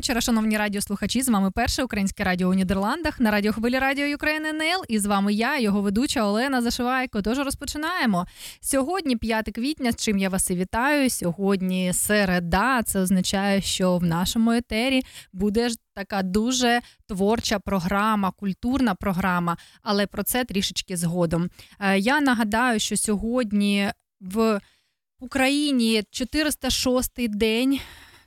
[0.00, 1.22] Вечора, шановні радіослухачі.
[1.22, 4.84] З вами перше українське радіо у Нідерландах на радіохвилі Радіо Україн НЛ.
[4.88, 7.22] І з вами я, його ведуча Олена Зашивайко.
[7.22, 8.26] Тож розпочинаємо
[8.60, 11.10] сьогодні, 5 квітня, з чим я вас і вітаю.
[11.10, 12.82] Сьогодні середа.
[12.82, 20.22] Це означає, що в нашому етері буде така дуже творча програма, культурна програма, але про
[20.22, 21.50] це трішечки згодом.
[21.80, 23.90] Е, я нагадаю, що сьогодні
[24.20, 24.60] в
[25.18, 27.80] Україні 406-й день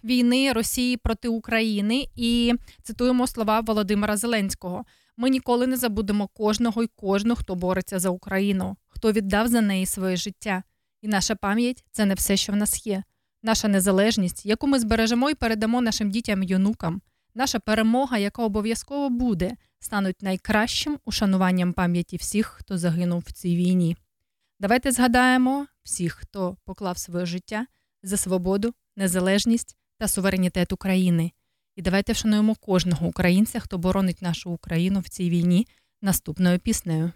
[0.03, 4.85] війни Росії проти України і цитуємо слова Володимира Зеленського:
[5.17, 9.85] ми ніколи не забудемо кожного й кожну, хто бореться за Україну, хто віддав за неї
[9.85, 10.63] своє життя.
[11.01, 13.03] І наша пам'ять це не все, що в нас є.
[13.43, 17.01] Наша незалежність, яку ми збережемо і передамо нашим дітям і онукам,
[17.35, 23.97] наша перемога, яка обов'язково буде, стануть найкращим ушануванням пам'яті всіх, хто загинув в цій війні.
[24.59, 27.65] Давайте згадаємо всіх, хто поклав своє життя
[28.03, 31.31] за свободу, незалежність та суверенітет України.
[31.75, 35.67] І давайте вшануємо кожного українця, хто боронить нашу Україну в цій війні
[36.01, 37.11] наступною піснею.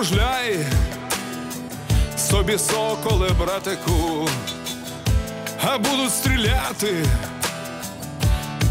[0.00, 0.58] Кружляй,
[2.18, 4.28] собі соколе, братику,
[5.64, 7.04] а будуть стріляти,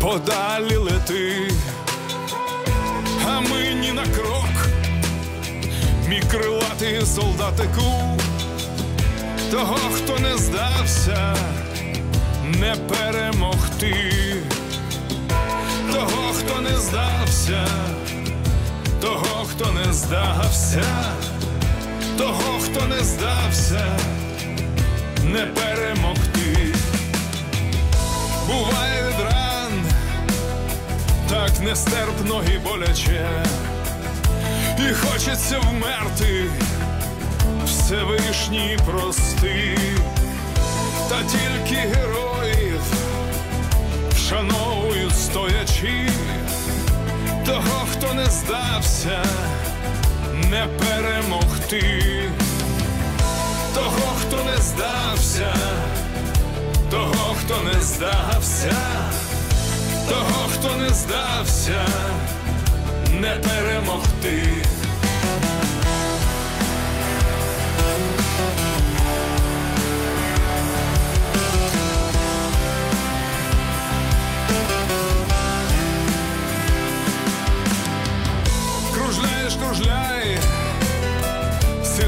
[0.01, 1.51] подалі лети,
[3.27, 4.69] а ми ні на крок,
[6.07, 8.17] мій крилатий солдатику,
[9.51, 11.35] того, хто не здався,
[12.43, 14.13] не перемогти,
[15.93, 17.67] того, хто не здався
[19.09, 20.83] того, хто не здався,
[22.17, 23.85] того, хто не здався,
[25.23, 26.75] не перемогти.
[28.47, 29.71] Буває від ран,
[31.29, 33.45] так нестерпно і боляче,
[34.79, 36.45] і хочеться вмерти,
[37.65, 39.77] Всевишній прости,
[41.09, 42.81] та тільки героїв
[44.13, 46.09] вшановують стоячи
[47.49, 49.23] того, хто не здався,
[50.33, 52.29] не перемогти,
[53.73, 55.53] того, хто не здався,
[56.91, 58.75] того, хто не здався,
[60.09, 61.85] того, хто не здався,
[63.11, 64.78] не перемогти.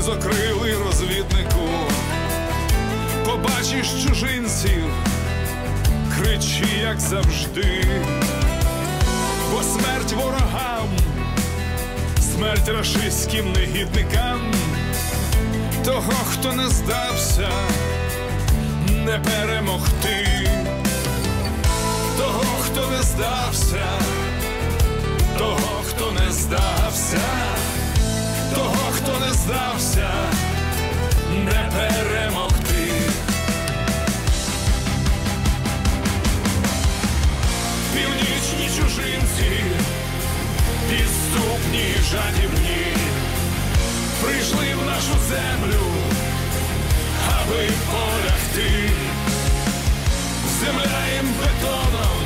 [0.02, 1.70] Сизокрилий розвіднику,
[3.26, 4.84] побачиш чужинців,
[6.18, 7.86] кричи, як завжди,
[9.52, 10.88] бо смерть ворогам,
[12.20, 14.54] смерть рашистським негідникам,
[15.86, 17.50] того, хто не здався,
[19.06, 20.50] не перемогти,
[22.18, 23.86] того, хто не здався
[25.38, 27.22] того, хто не здався
[28.56, 30.10] того, хто не здався,
[31.46, 32.92] не перемогти.
[37.94, 39.64] Північні чужинці,
[40.90, 42.96] підступні жадібні,
[44.24, 45.86] прийшли в нашу землю,
[47.28, 48.90] аби полягти.
[50.60, 52.18] Земля їм бетоном,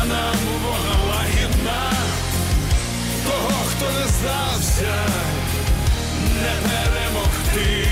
[0.00, 1.94] а нам вона лагідна.
[3.24, 4.94] того хто не здався,
[6.42, 7.88] не перемогти,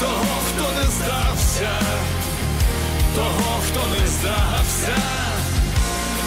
[0.00, 1.72] того, хто не здався,
[3.14, 5.16] того, хто не здався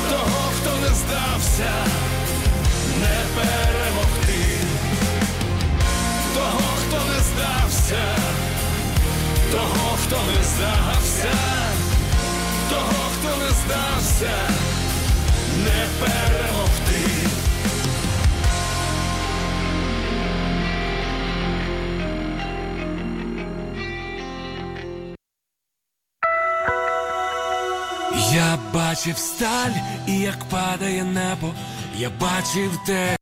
[0.10, 1.72] того, хто не здався,
[3.02, 4.58] не перемогти,
[6.36, 8.04] того, хто не здався,
[9.52, 11.36] того, хто не здався,
[12.70, 14.36] того, хто не здався,
[15.66, 17.49] не перемогти.
[29.00, 29.72] Бачив сталь,
[30.08, 31.54] і як падає небо,
[31.96, 33.16] я бачив те.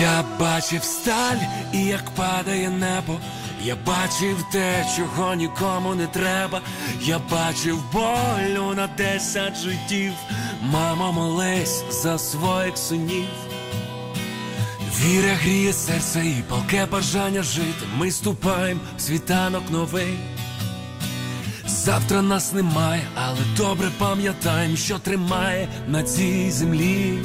[0.00, 1.36] Я бачив сталь,
[1.72, 3.20] і як падає небо,
[3.62, 6.60] я бачив те, чого нікому не треба.
[7.00, 10.12] Я бачив болю на десять життів.
[10.62, 13.53] Мамо, молись за своїх синів.
[15.00, 17.86] Віра гріє серце і палке бажання жити.
[17.98, 20.18] Ми ступаємо в світанок новий.
[21.66, 27.18] Завтра нас немає, але добре пам'ятаємо, що тримає на цій землі.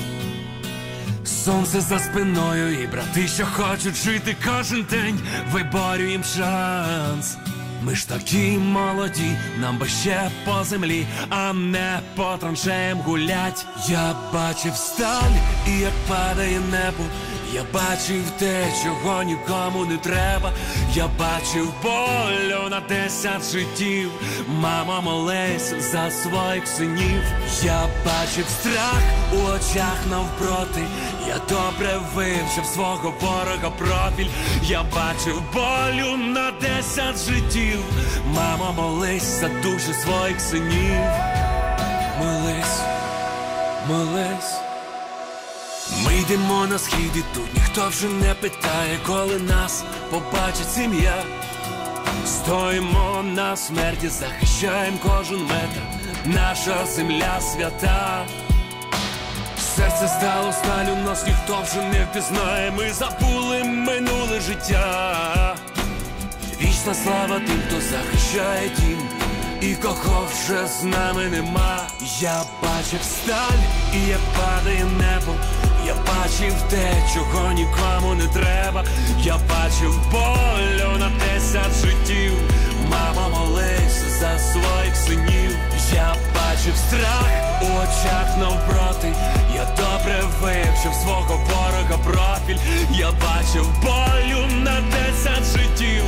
[1.26, 5.20] Сонце за спиною і брати, що хочуть жити кожен день,
[5.52, 7.38] виборюєм шанс.
[7.84, 13.66] Ми ж такі молоді, нам би ще по землі, а не по траншеям гулять.
[13.90, 15.36] Я бачив сталь,
[15.68, 17.04] і як падає небо.
[17.54, 20.54] Я бачив те, чого нікому не треба.
[20.94, 24.12] Я бачив болю на десять життів.
[24.48, 27.24] Мама молись за своїх синів.
[27.64, 29.02] Я бачив страх
[29.34, 30.84] у очах навпроти.
[31.28, 34.30] Я добре вивчив свого ворога профіль.
[34.64, 37.80] Я бачив болю на десять життів.
[38.36, 41.02] Мама молись за душі своїх синів.
[42.20, 42.82] Молись,
[43.88, 44.59] молись.
[46.30, 51.24] Йдемо на схід і тут ніхто вже не питає, коли нас побачить сім'я.
[52.26, 55.82] Стоїмо на смерті, захищаємо кожен метр,
[56.26, 58.26] наша земля свята.
[59.76, 65.56] Серце стало сталю, нас ніхто вже не впізнає, ми забули минуле життя.
[66.62, 69.00] Вічна слава тим, хто захищає дім,
[69.62, 71.88] і кого вже з нами нема.
[72.20, 73.60] Я бачив сталь,
[73.96, 75.36] і як падає небо.
[75.90, 78.84] Я бачив те, чого нікому не треба.
[79.24, 82.34] Я бачив болю на десять життів.
[82.90, 85.58] Мама молись за своїх синів.
[85.94, 89.14] Я бачив страх у очах навпроти.
[89.56, 92.60] Я добре вивчив свого ворога профіль.
[92.92, 96.04] Я бачив болю на десять життів.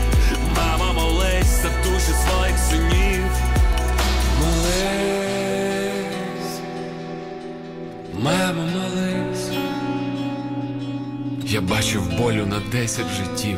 [0.57, 3.23] Мама молись за душі своїх синів.
[4.39, 5.31] Молись,
[8.13, 9.10] мама, молись.
[11.51, 13.57] Я бачив болю на десять життів.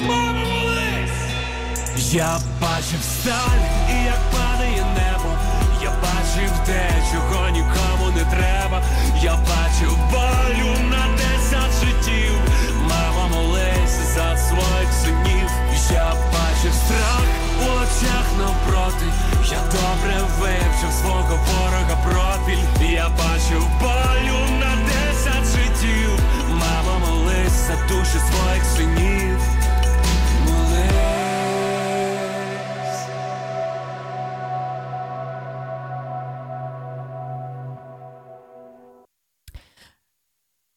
[0.00, 2.12] Мама, молись!
[2.12, 5.38] Я бачив сталь, і як падає небо.
[5.82, 8.82] Я бачив те, чого нікому не треба.
[9.22, 12.32] Я бачив болю на десять життів.
[12.82, 15.50] Мама, молись за своїх синів.
[15.92, 17.26] Я бачив страх
[17.60, 19.06] у очах навпроти.
[19.50, 22.92] Я добре вивчив свого ворога профіль.
[22.92, 24.71] Я бачив болю на
[27.72, 29.38] за душі своїх синів.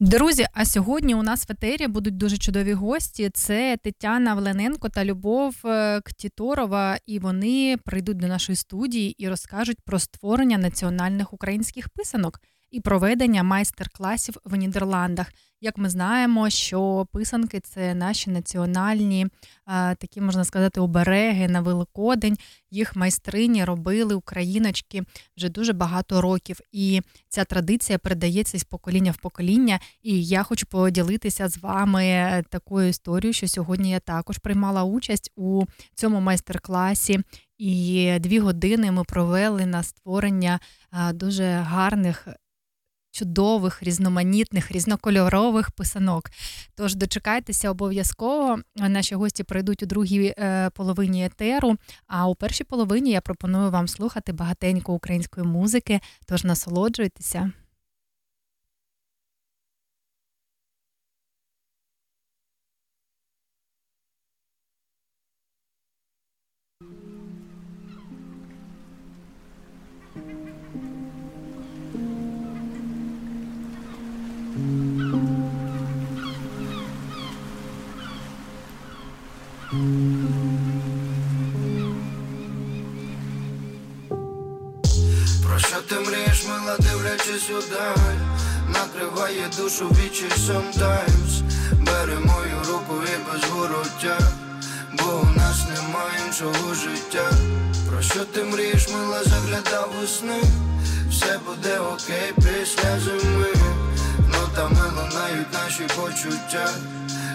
[0.00, 3.30] Друзі, а сьогодні у нас в етері будуть дуже чудові гості.
[3.34, 6.98] Це Тетяна Влененко та Любов е, Ктіторова.
[7.06, 13.42] І вони прийдуть до нашої студії і розкажуть про створення національних українських писанок і проведення
[13.42, 15.26] майстер-класів в Нідерландах.
[15.60, 19.26] Як ми знаємо, що писанки це наші національні,
[19.98, 22.36] такі можна сказати, обереги на Великодень.
[22.70, 25.02] Їх майстрині робили україночки
[25.36, 29.80] вже дуже багато років, і ця традиція передається з покоління в покоління.
[30.02, 35.64] І я хочу поділитися з вами такою історією, що сьогодні я також приймала участь у
[35.94, 37.20] цьому майстер-класі.
[37.58, 40.60] І дві години ми провели на створення
[41.14, 42.28] дуже гарних
[43.16, 46.30] чудових, різноманітних, різнокольорових писанок.
[46.74, 48.58] Тож дочекайтеся обов'язково.
[48.76, 51.76] Наші гості прийдуть у другій е, половині етеру.
[52.06, 56.00] А у першій половині я пропоную вам слухати багатенько української музики.
[56.26, 57.52] Тож насолоджуйтеся.
[86.66, 88.16] Мила, дивлячись удаль
[88.68, 91.42] Накриває душу вічі sometimes.
[91.72, 94.18] Бери мою руку і без вороття
[94.92, 97.30] Бо у нас немає іншого життя.
[97.90, 100.42] Про що ти мрієш, мила, заглядав у сни?
[101.10, 103.52] Все буде окей після зими.
[104.28, 106.70] Ну там лунають наші почуття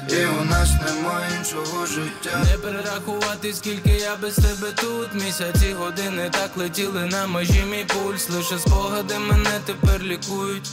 [0.09, 2.43] і у нас немає іншого життя.
[2.51, 5.13] Не перерахувати, скільки я без тебе тут.
[5.13, 7.63] Місяці, години так летіли на межі.
[7.71, 10.69] Мій пульс Лише спогади мене тепер лікують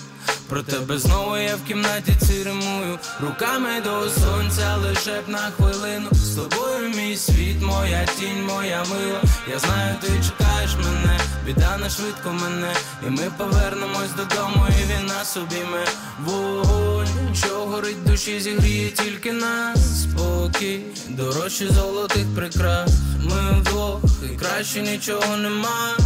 [0.48, 6.08] про тебе знову я в кімнаті ціримую Руками до сонця лише б на хвилину.
[6.12, 9.22] З тобою мій світ, моя тінь, моя мила.
[9.50, 12.72] Я знаю, ти чекаєш мене, біда не швидко мене.
[13.06, 15.84] І ми повернемось додому, і він нас обійме
[16.24, 20.02] Вогонь, що горить душі, зігріє тільки нас.
[20.02, 22.90] Спокій, дорожче золотих прикрас.
[23.24, 24.00] Ми вдвох,
[24.32, 25.96] і краще нічого нема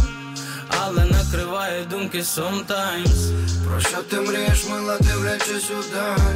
[0.79, 3.31] але накриває думки sometimes.
[3.67, 6.35] Про що ти мрієш, мила, дивлячись удаль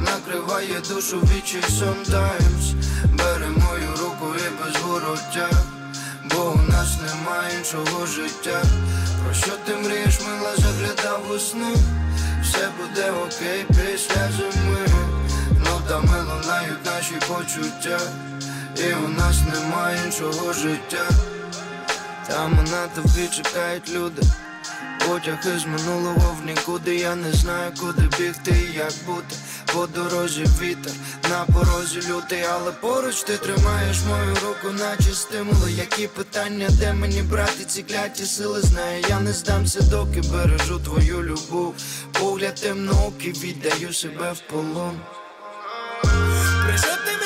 [0.00, 2.74] Накриває душу вічі sometimes.
[3.04, 5.50] Бери мою руку і без вороття
[6.24, 8.62] Бо у нас немає іншого життя.
[9.24, 11.74] Про що ти мрієш, мила, заглядав у сни?
[12.42, 14.86] Все буде окей після зими.
[15.58, 18.00] Ну там лунають наші почуття.
[18.76, 21.33] І у нас немає іншого життя
[22.28, 24.22] там на тобі чекають люди.
[25.08, 26.96] Потяг із минулого в нікуди.
[26.96, 29.36] Я не знаю, куди бігти як бути.
[29.72, 30.92] По дорозі вітер,
[31.30, 37.22] на порозі лютий, але поруч ти тримаєш мою руку, наче стимули, які питання, де мені
[37.22, 41.74] брати ці кляті сили, знаю, я не здамся, доки бережу твою любов.
[42.12, 45.00] Погляд темноокий, віддаю себе в полон.
[46.76, 47.23] Що ти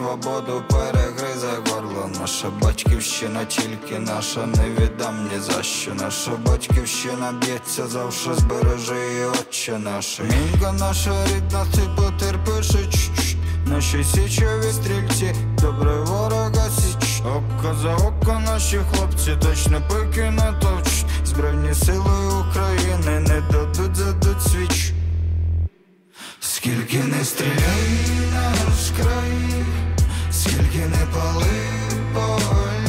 [0.00, 2.10] свободу перегризе горло.
[2.20, 5.94] Наша батьківщина тільки наша, не віддам ні за що.
[5.94, 10.22] Наша батьківщина б'ється завше, збережи її, отче наше.
[10.22, 12.70] Мінка наша рідна, ти потерпиш.
[13.66, 17.20] Наші січові стрільці, добре ворога січ.
[17.20, 21.04] Око за око наші хлопці точно пики не товч.
[21.24, 24.92] Збройні сили України не дадуть задуть свіч.
[26.40, 29.64] Скільки не стріляй наш край,
[30.40, 32.79] скільки не пали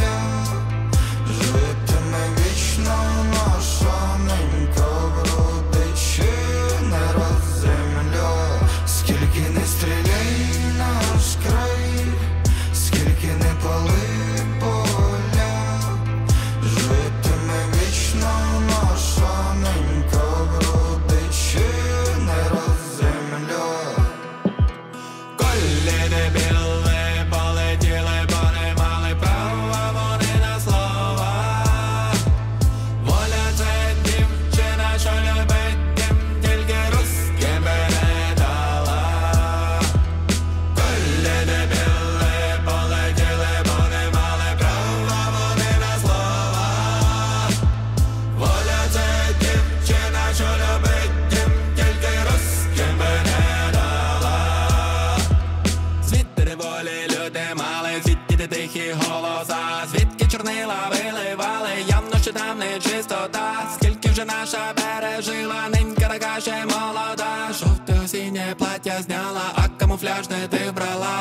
[63.02, 70.30] чистота, скільки вже наша пережила, ненька така ще молода, жовте осіннє плаття зняла, а камуфляж
[70.30, 71.21] не ти брала,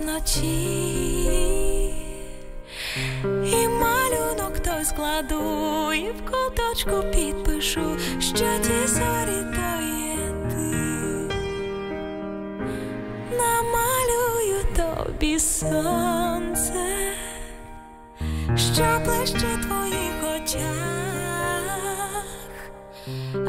[0.00, 1.86] вночі,
[3.44, 10.18] і малюнок той складу, і в куточку підпишу, що ті зорі то є
[10.50, 10.76] ти.
[13.30, 16.96] Намалюю тобі сонце
[18.56, 20.70] що ближче твоїх очах,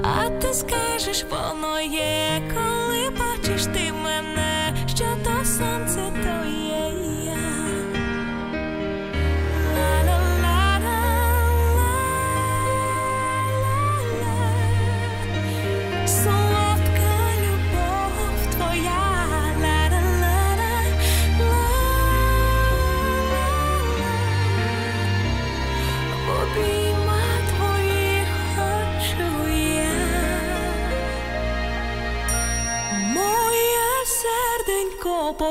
[0.04, 3.87] а ти скажеш, воно є, коли бачиш ти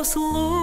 [0.04, 0.55] Slow.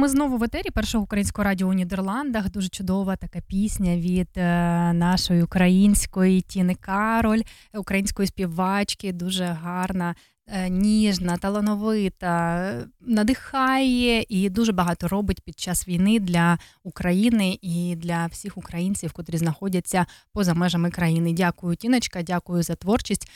[0.00, 2.50] Ми знову в етері першого українського радіо у Нідерландах.
[2.50, 4.42] Дуже чудова така пісня від е,
[4.92, 7.40] нашої української Тіни Кароль,
[7.74, 10.14] української співачки, дуже гарна,
[10.46, 17.96] е, ніжна, талановита, е, надихає і дуже багато робить під час війни для України і
[17.96, 21.32] для всіх українців, котрі знаходяться поза межами країни.
[21.32, 23.30] Дякую, Тіночка, дякую за творчість.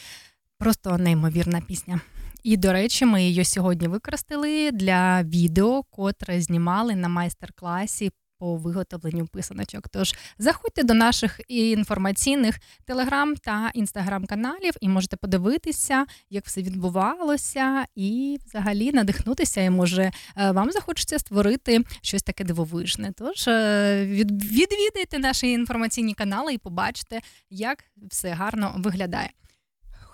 [0.59, 2.01] Просто неймовірна пісня.
[2.45, 9.27] І, до речі, ми її сьогодні використали для відео, котре знімали на майстер-класі по виготовленню
[9.27, 9.89] писаночок.
[9.89, 18.39] Тож заходьте до наших інформаційних телеграм та інстаграм-каналів і можете подивитися, як все відбувалося, і
[18.47, 19.61] взагалі надихнутися.
[19.61, 20.03] І може
[20.37, 23.13] е, вам захочеться створити щось таке дивовижне.
[23.17, 29.31] Тож е, відвідайте наші інформаційні канали і побачите, як все гарно виглядає.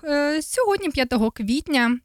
[0.04, 1.98] Е, сьогодні, 5 квітня,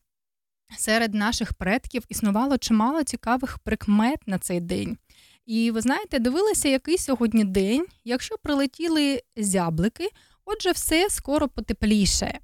[0.78, 4.97] серед наших предків існувало чимало цікавих прикмет на цей день.
[5.45, 10.10] І ви знаєте, дивилися, який сьогодні день, якщо прилетіли зяблики,
[10.45, 12.39] отже, все скоро потепліше.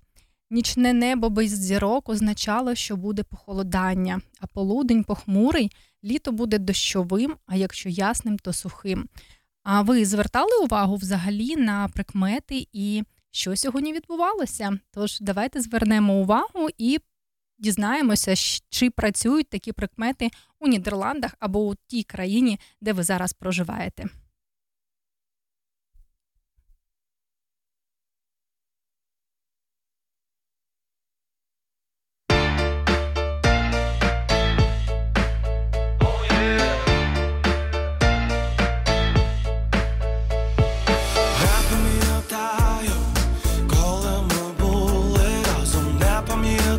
[0.49, 5.71] Нічне небо без зірок означало, що буде похолодання, а полудень похмурий,
[6.03, 9.09] літо буде дощовим, а якщо ясним, то сухим.
[9.63, 14.79] А ви звертали увагу взагалі на прикмети і що сьогодні відбувалося?
[14.91, 16.99] Тож давайте звернемо увагу і
[17.61, 18.35] дізнаємося,
[18.69, 24.05] чи працюють такі прикмети у Нідерландах або у тій країні, де ви зараз проживаєте.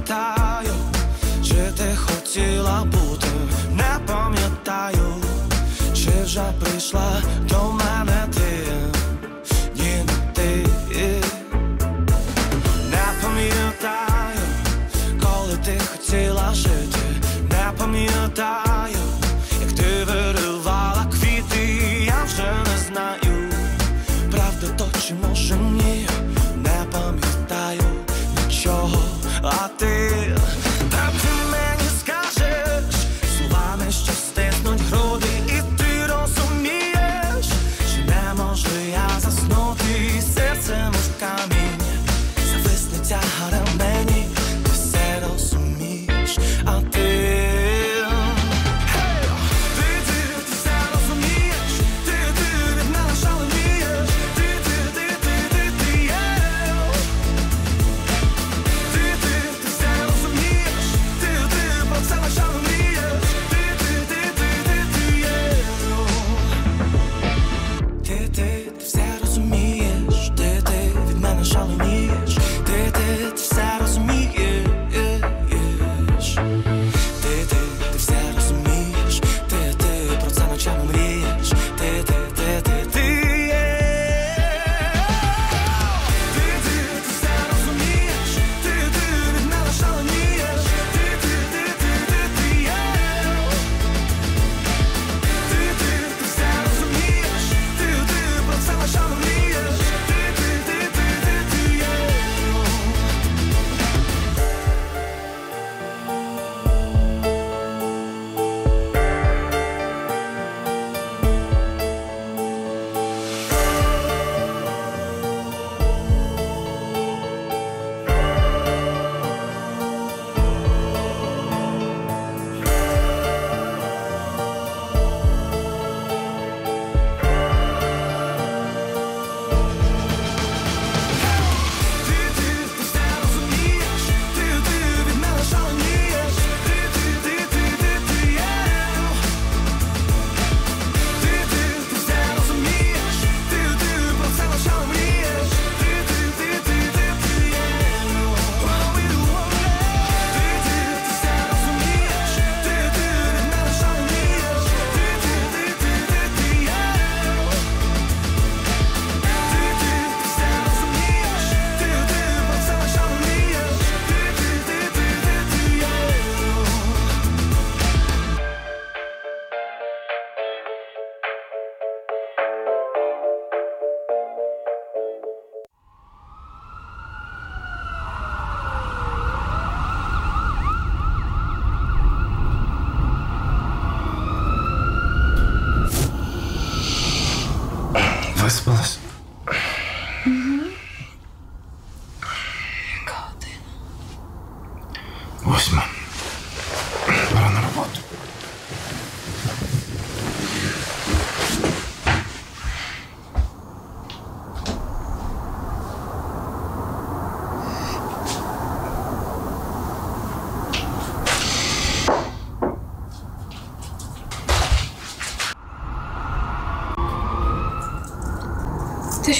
[0.07, 0.42] вже
[6.83, 8.73] прийшла до мене ти,
[9.77, 10.67] ні ти.
[12.91, 14.41] Не пам'ятаю,
[15.23, 16.99] коли ти хотіла жити,
[17.51, 18.97] не пам'ятаю,
[19.61, 23.51] як ти виривала квіти, я вже не знаю,
[24.31, 25.57] правда то чи може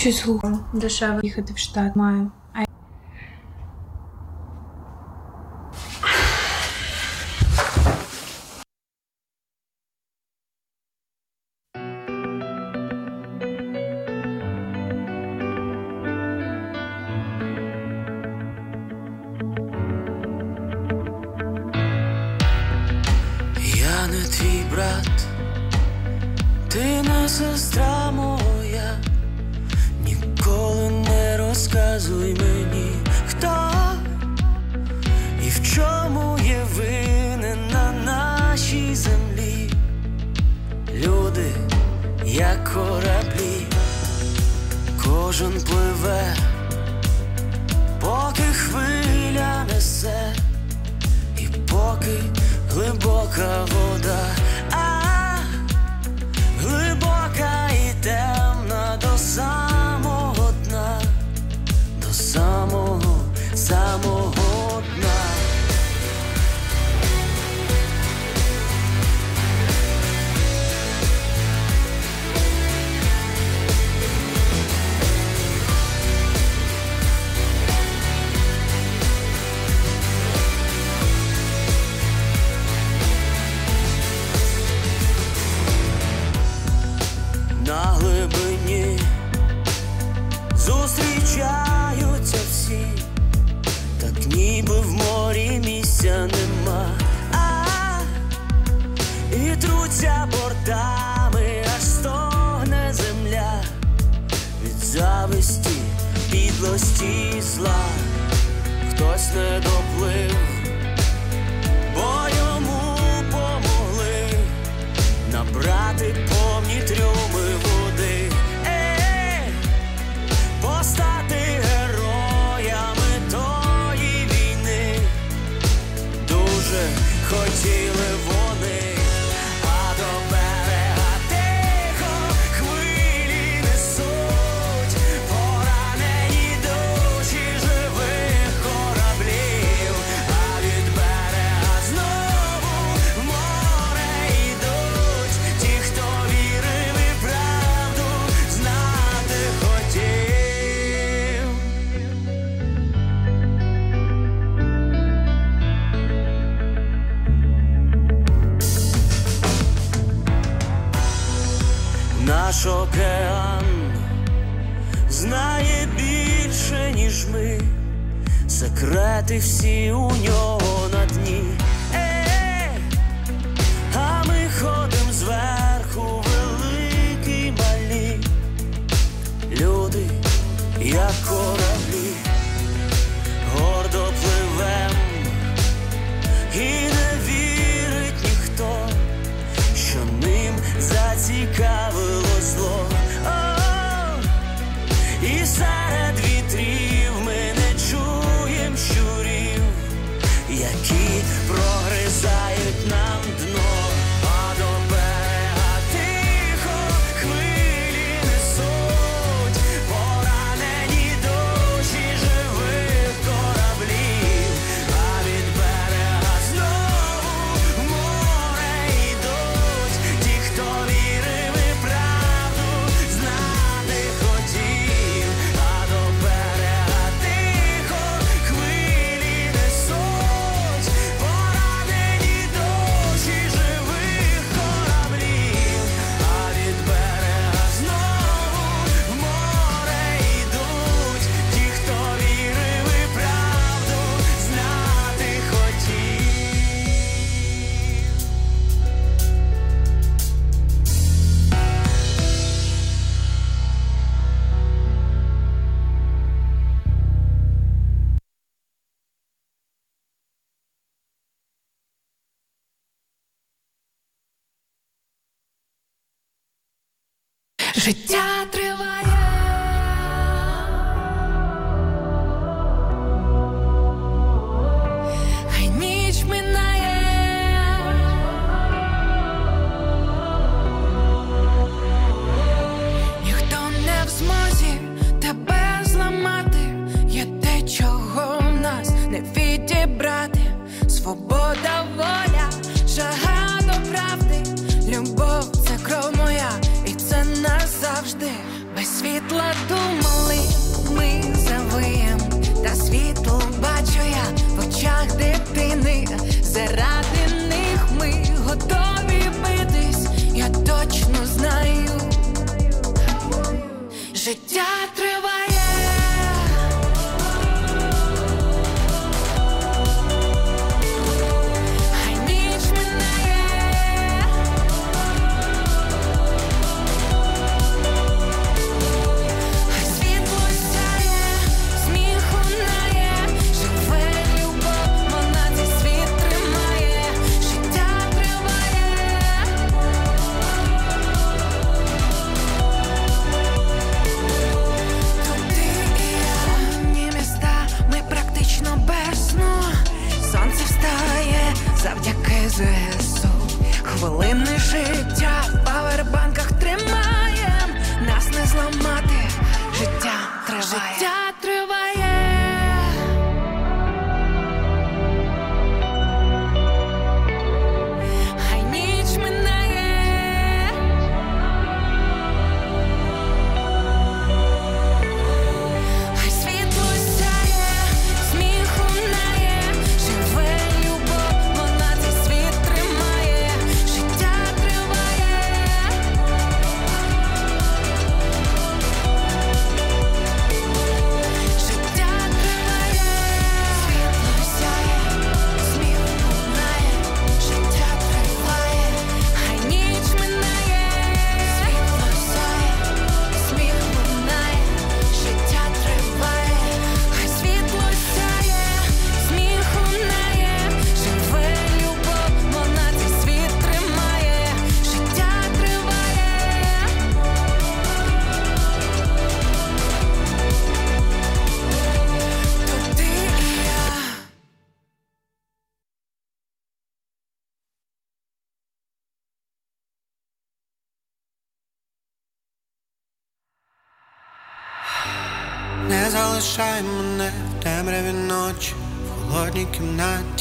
[0.03, 0.59] щось глухо.
[0.73, 2.31] Дешево їхати в штат маю.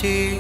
[0.02, 0.38] Кімнаті.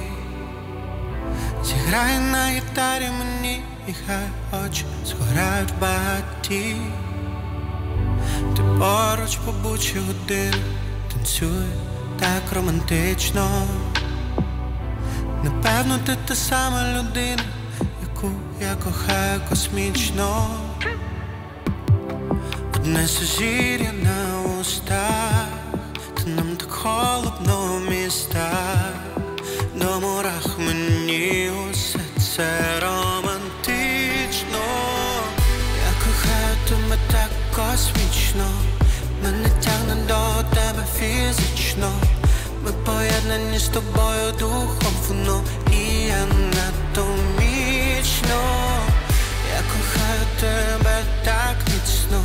[1.63, 6.75] Зіграй на гітарі мені, і хай очі згорають багаті.
[8.55, 10.63] Ти поруч побучі години,
[11.13, 11.67] танцюй
[12.19, 13.47] так романтично.
[15.43, 17.43] Напевно, ти та сама людина,
[18.01, 20.47] яку я кохаю космічно.
[22.75, 25.47] Одне сузір'я на устах,
[26.15, 28.90] та нам так холодно в містах,
[29.81, 31.99] до мурах мені усе
[32.35, 34.63] це романтично.
[35.85, 38.47] Я кохаю тебе так космічно,
[39.23, 41.91] мене тягне до тебе фізично.
[42.65, 47.21] Ми поєднані з тобою духовно і анатомічно.
[49.53, 52.23] Я кохаю тебе так міцно,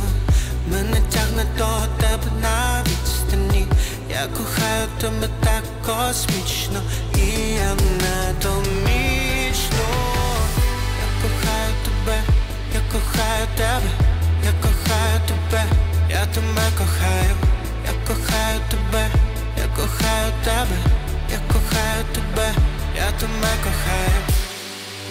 [0.71, 1.69] мене тягне до
[2.01, 2.66] тебе на.
[4.21, 6.81] Я кохаю тебе так космічно
[7.15, 9.07] і анатомічно.
[11.03, 12.17] Я кохаю тебе,
[12.73, 13.91] я кохаю тебе,
[14.43, 15.63] я кохаю тебе,
[16.09, 17.35] я тебе кохаю,
[17.85, 19.03] я кохаю тебе,
[19.57, 20.77] я кохаю тебе,
[21.31, 22.53] я кохаю тебе,
[22.95, 24.21] я тебе кохаю.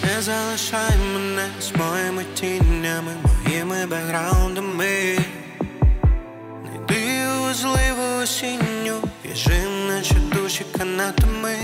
[0.03, 5.19] Не залишай мене з моїми тінями, моїми бекграундами.
[7.47, 8.95] Важливу осінню,
[9.25, 11.57] в'яжи наче душі канатами.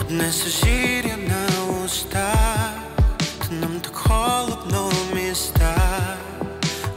[0.00, 2.74] Одне сузір'я на устах,
[3.38, 6.16] та нам так холодно в містах.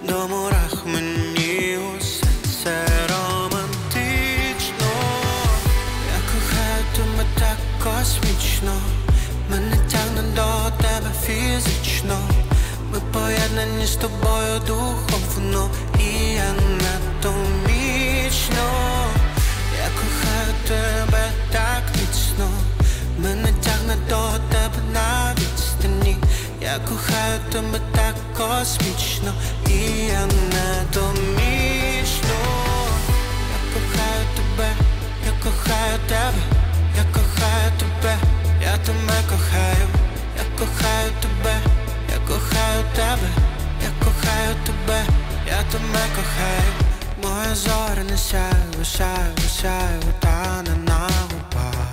[0.04, 2.26] До мурах мені усе
[2.64, 4.91] це романтично.
[6.08, 8.74] Я кохаю тебе так космічно,
[9.52, 12.18] мене тягне до тебе фізично.
[12.93, 15.11] Ми поєднані з тобою духовно
[27.52, 29.34] тебе так космічно
[29.68, 31.32] і анатомічно.
[33.52, 34.70] Я кохаю тебе,
[35.26, 36.41] я кохаю тебе,
[36.97, 38.18] я кохаю тебе,
[38.64, 39.88] я тебе кохаю,
[40.38, 41.56] я кохаю тебе,
[42.10, 43.30] я кохаю тебе,
[43.84, 44.99] я кохаю тебе,
[45.47, 46.72] я тебе кохаю.
[47.24, 51.91] Моя зоря не сяє, висяє, висяє, тане на губах.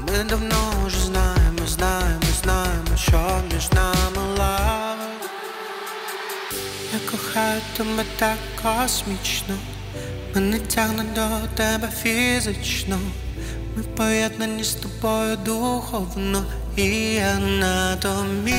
[0.00, 2.29] Ми давно вже знаємо, знаємо,
[3.02, 4.98] що між нами лав.
[6.92, 9.54] Я кохаю тебе так космічно,
[10.34, 12.98] мене тягне до тебе фізично.
[13.76, 16.44] Ми поєднані з тобою духовно
[16.76, 18.50] і анатомічно.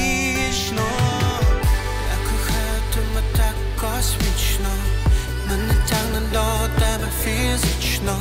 [2.12, 4.70] Я кохаю тебе так космічно,
[5.50, 6.46] мене тягне до
[6.80, 8.18] тебе фізично.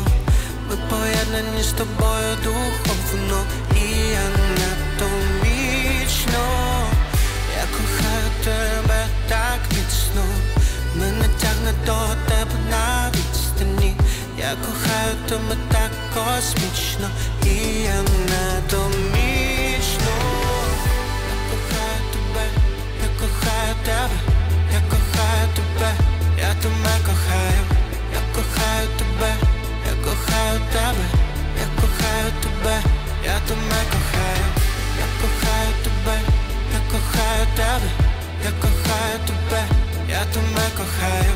[0.70, 3.44] Ми поєднані з тобою духовно
[3.76, 4.79] і анатомічно.
[8.50, 10.24] Тебе так міцно
[10.94, 11.98] Мене тягне до
[12.28, 13.94] тебе на відстані
[14.38, 17.08] Я кохаю тебе так космічно
[17.44, 20.12] І я недомічно.
[21.30, 22.44] Я кохаю тебе,
[23.02, 24.16] я кохаю тебе,
[24.72, 25.90] я кохаю тебе,
[26.38, 27.62] я тебе кохаю,
[28.14, 29.32] я кохаю тебе,
[29.86, 31.04] я кохаю тебе,
[31.60, 32.76] я кохаю тебе,
[33.24, 34.46] я тебе кохаю,
[34.98, 36.16] я кохаю тебе,
[36.74, 38.09] я кохаю тебе
[38.44, 39.62] я кохаю тебе,
[40.08, 41.34] я тебе кохаю,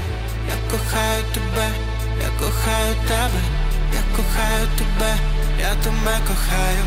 [0.48, 1.68] я кохаю тебе,
[2.22, 3.40] я кохаю тебе,
[3.92, 5.12] я кохаю тебе,
[5.60, 6.84] я тебе кохаю.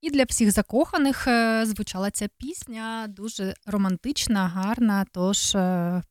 [0.00, 5.04] І для всіх закоханих е, звучала ця пісня, дуже романтична, гарна.
[5.12, 6.02] Тож е,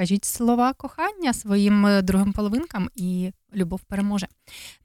[0.00, 4.26] кажіть слова кохання своїм е, другим половинкам і любов переможе.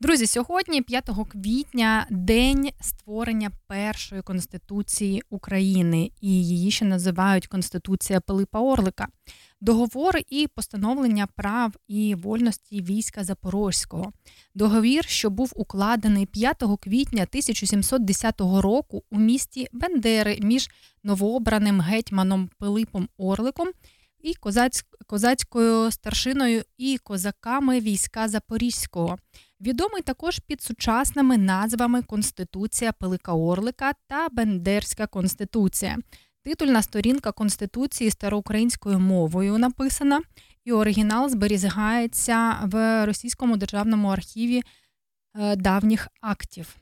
[0.01, 8.59] Друзі, сьогодні, 5 квітня, день створення першої конституції України, і її ще називають Конституція Пилипа
[8.59, 9.07] Орлика.
[9.61, 14.11] Договори і постановлення прав і вольності війська Запорозького.
[14.55, 20.69] Договір, що був укладений 5 квітня 1710 року у місті Бендери між
[21.03, 23.67] новообраним гетьманом Пилипом Орликом
[24.25, 29.17] і козаць, козацькою старшиною і козаками війська Запорізького.
[29.61, 35.97] Відомий також під сучасними назвами Конституція Пилика Орлика та Бендерська конституція.
[36.43, 40.21] Титульна сторінка Конституції староукраїнською мовою написана,
[40.65, 44.63] і оригінал зберігається в Російському державному архіві
[45.35, 46.75] е, давніх актів.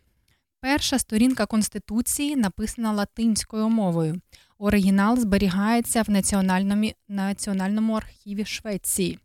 [0.64, 4.22] Перша сторінка Конституції написана латинською мовою.
[4.58, 9.20] Оригінал зберігається в Національному, Національному архіві Швеції.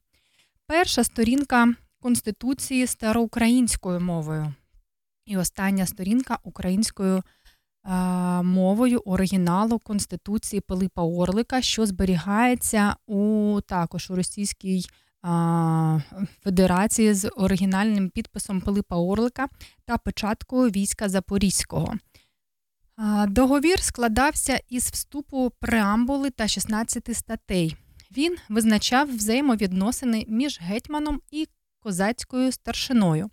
[0.67, 4.55] Перша сторінка Конституції староукраїнською мовою.
[5.27, 7.23] І остання сторінка українською
[8.43, 14.85] мовою оригіналу Конституції Пилипа Орлика, що зберігається у також у Російській
[16.45, 19.49] Федерації з оригінальним підписом Пилипа Орлика
[19.85, 21.95] та печаткою війська Запорізького.
[23.29, 27.77] Договір складався із вступу преамбули та 16 статей.
[28.17, 31.49] Він визначав взаємовідносини між гетьманом і
[31.81, 33.31] козацькою старшиною,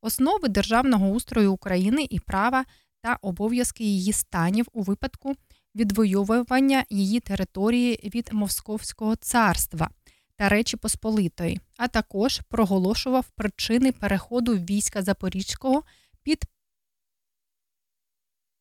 [0.00, 2.64] основи державного устрою України і права
[3.02, 5.34] та обов'язки її станів у випадку
[5.74, 9.90] відвоювання її території від Московського царства
[10.36, 15.82] та Речі Посполитої, а також проголошував причини переходу війська Запорізького
[16.22, 16.44] під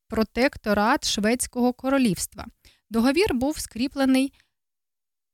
[0.07, 2.45] протекторат Шведського королівства.
[2.89, 4.33] Договір був скріплений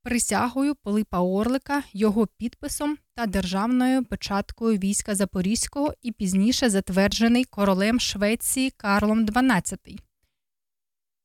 [0.02, 8.70] присягою Пилипа Орлика, його підписом та державною печаткою війська Запорізького і пізніше затверджений королем Швеції
[8.70, 9.98] Карлом XII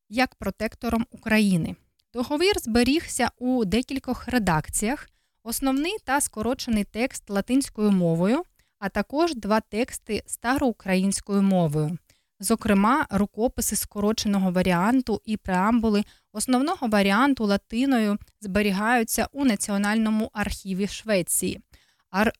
[0.09, 1.75] як протектором України.
[2.15, 5.09] Договір зберігся у декількох редакціях,
[5.43, 8.43] основний та скорочений текст латинською мовою,
[8.79, 11.97] а також два тексти староукраїнською мовою.
[12.39, 16.03] Зокрема, рукописи скороченого варіанту і преамбули
[16.33, 21.61] основного варіанту латиною зберігаються у Національному архіві Швеції,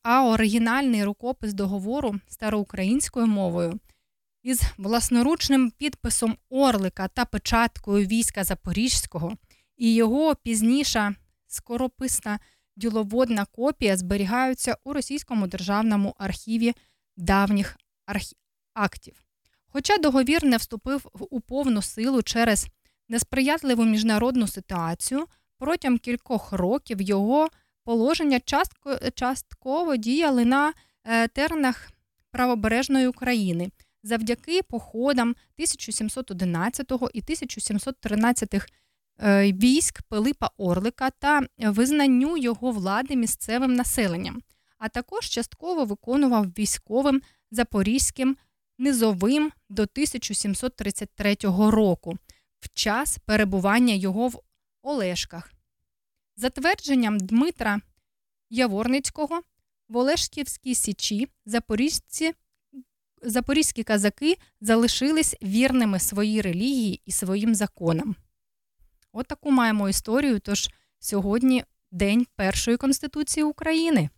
[0.04, 3.80] а оригінальний рукопис договору староукраїнською мовою
[4.44, 9.38] із власноручним підписом Орлика та печаткою війська Запорізького
[9.78, 11.16] і його пізніша
[11.48, 12.40] скорописна
[12.76, 16.74] діловодна копія зберігаються у Російському державному архіві
[17.18, 18.36] давніх архі...
[18.74, 19.26] актів.
[19.68, 22.68] Хоча договір не вступив у повну силу через
[23.10, 25.26] несприятливу міжнародну ситуацію,
[25.58, 27.50] протягом кількох років його
[27.84, 29.00] положення частко...
[29.16, 30.74] частково діяли на
[31.04, 31.92] е, теренах
[32.32, 33.72] правобережної України
[34.06, 38.62] завдяки походам 1711 і 1713 е,
[39.22, 44.42] військ Пилипа Орлика та визнанню його влади місцевим населенням,
[44.78, 48.38] а також частково виконував військовим запорізьким
[48.78, 52.18] низовим до 1733 року,
[52.60, 54.42] в час перебування його в
[54.82, 55.52] Олешках.
[56.38, 57.82] Затвердженням Дмитра
[58.50, 59.42] Яворницького
[59.90, 62.34] в Олешківській Січі запорізьці,
[63.22, 68.16] запорізькі казаки залишились вірними своїй релігії і своїм законам.
[69.18, 70.40] От таку маємо історію.
[70.40, 74.10] Тож сьогодні День Першої Конституції України.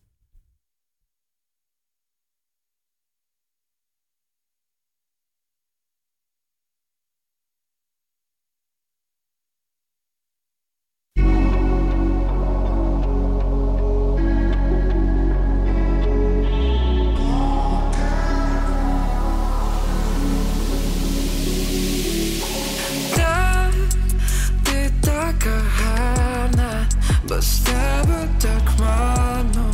[27.38, 29.74] без тебе так мано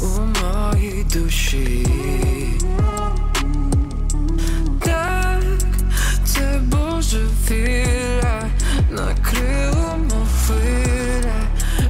[0.00, 1.86] у моїй душі.
[4.84, 5.42] Так,
[6.24, 8.50] це Боже божевілля
[8.90, 11.40] накрило мофиля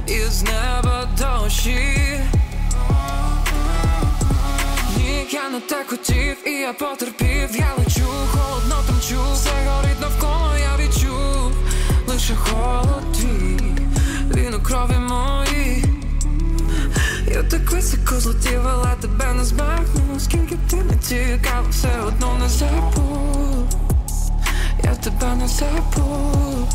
[0.07, 2.19] і з неба дощі.
[4.97, 10.57] Ні, я не так хотів, і я потерпів, я лечу, холодно тремчу, все горить навколо,
[10.57, 11.51] я відчув
[12.07, 13.56] лише холод твій
[14.57, 15.83] каплю крові мої
[17.27, 20.19] Я так високо злетів, але тебе не збагну.
[20.19, 23.67] Скільки б ти не тікав, все одно не забув.
[24.83, 26.67] Я тебе не забув.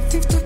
[0.00, 0.43] 550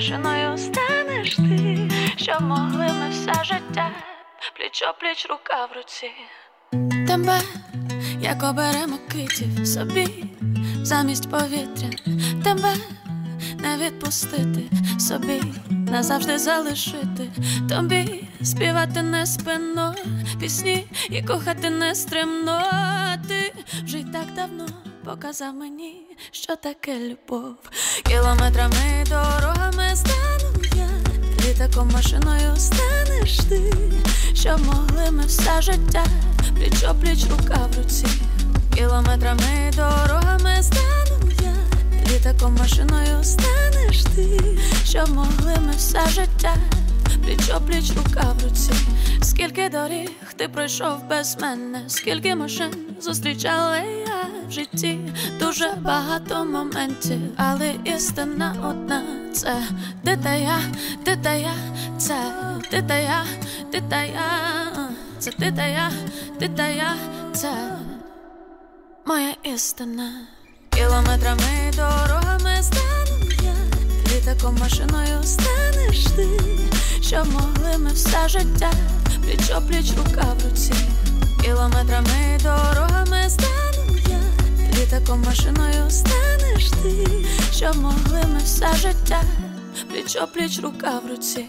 [0.00, 3.90] машиною станеш ти, що могли ми все життя,
[4.56, 6.10] пліч пліч рука в руці.
[7.06, 7.40] Тебе,
[8.20, 10.24] як оберемо китів собі,
[10.82, 11.88] замість повітря,
[12.44, 12.74] тебе
[13.58, 14.62] не відпустити
[14.98, 17.30] собі, назавжди залишити
[17.68, 19.94] тобі, співати не спинно,
[20.40, 22.62] пісні і кохати не стримно.
[23.28, 23.49] Ти
[25.20, 27.54] показав мені, що таке любов.
[28.02, 30.88] Кілометрами дорогами стану я,
[31.44, 33.72] літаком машиною станеш ти,
[34.34, 36.04] що могли ми все життя,
[36.56, 38.06] пліч пліч рука в руці.
[38.76, 41.54] Кілометрами дорогами стану я,
[42.12, 46.56] літаком машиною станеш ти, що могли ми все життя,
[47.24, 48.72] пліч пліч рука в руці.
[49.22, 54.09] Скільки доріг ти пройшов без мене, скільки машин зустрічала я
[54.50, 54.98] в житті,
[55.40, 59.02] дуже багато моментів, але істина одна.
[59.32, 59.62] Це
[60.04, 60.58] ти та я,
[61.04, 61.54] ти та я,
[61.98, 62.16] це
[62.70, 63.24] ти та я,
[63.72, 64.30] ти та я,
[65.18, 65.90] це ти та я,
[66.38, 66.94] ти та я,
[67.32, 67.52] це
[69.06, 70.12] моя істина.
[70.70, 73.54] Кілометрами дорогами стану я,
[74.14, 76.28] літаком машиною станеш ти,
[77.02, 78.72] що могли ми все життя,
[79.22, 80.74] пліч пліч рука в руці.
[81.44, 83.79] Кілометрами дорогами стану я,
[84.78, 87.06] літаком машиною станеш ти,
[87.52, 89.22] що могли ми все життя,
[89.88, 91.46] пліч пліч рука в руці.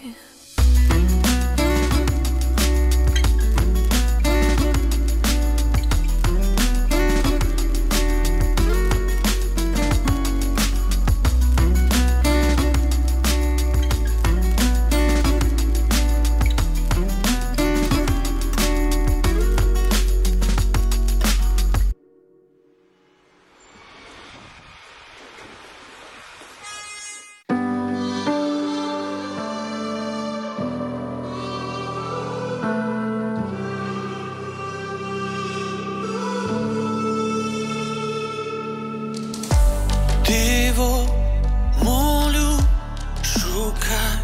[43.72, 44.18] Шукай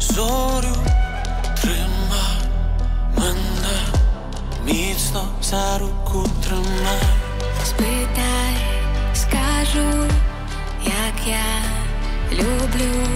[0.00, 0.76] зорю,
[1.62, 2.26] трима
[3.18, 3.78] мене,
[4.64, 7.02] міцно за руку тримай.
[7.64, 8.56] Спитай,
[9.14, 10.04] скажу,
[10.84, 11.62] як я
[12.32, 13.06] люблю,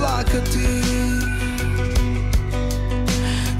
[0.00, 0.82] плакати.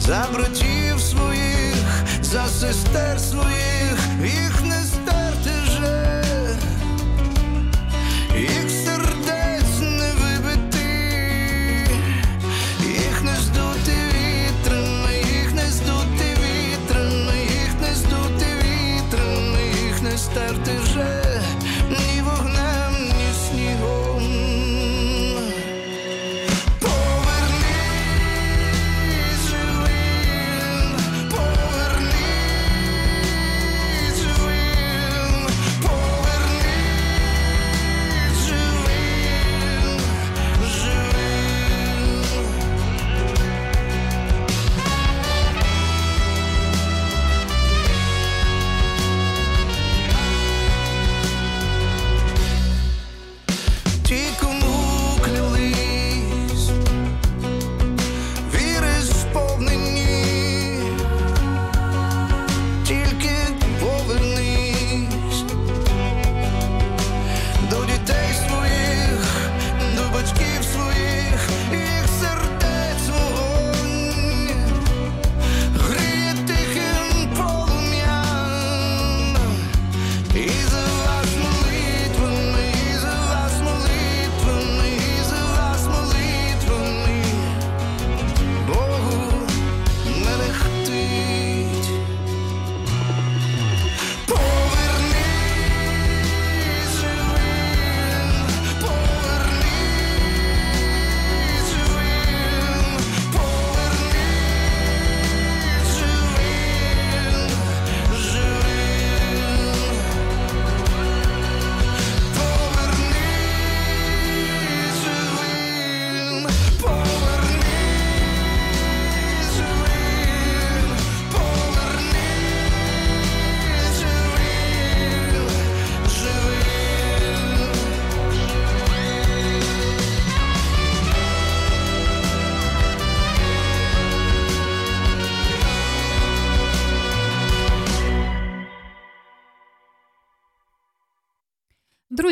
[0.01, 4.60] За братів своїх, за сестер своїх, їх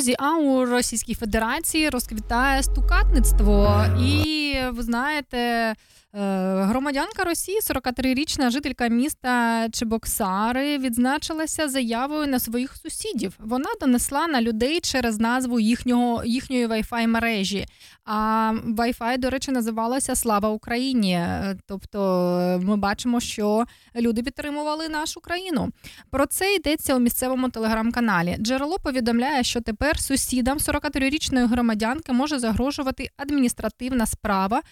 [0.08, 5.74] Друзі, а у Російській Федерації розквітає стукатництво, і ви знаєте.
[6.14, 13.34] Е, громадянка Росії, 43-річна жителька міста Чебоксари, відзначилася заявою на своїх сусідів.
[13.38, 17.66] Вона донесла на людей через назву їхнього їхньої Wi-Fi мережі.
[18.04, 21.20] А Wi-Fi, до речі, називалася Слава Україні.
[21.66, 23.64] Тобто, ми бачимо, що
[23.96, 25.68] люди підтримували нашу країну.
[26.10, 28.36] Про це йдеться у місцевому телеграм-каналі.
[28.40, 34.62] Джерело повідомляє, що тепер сусідам 43-річної громадянки може загрожувати адміністративна справа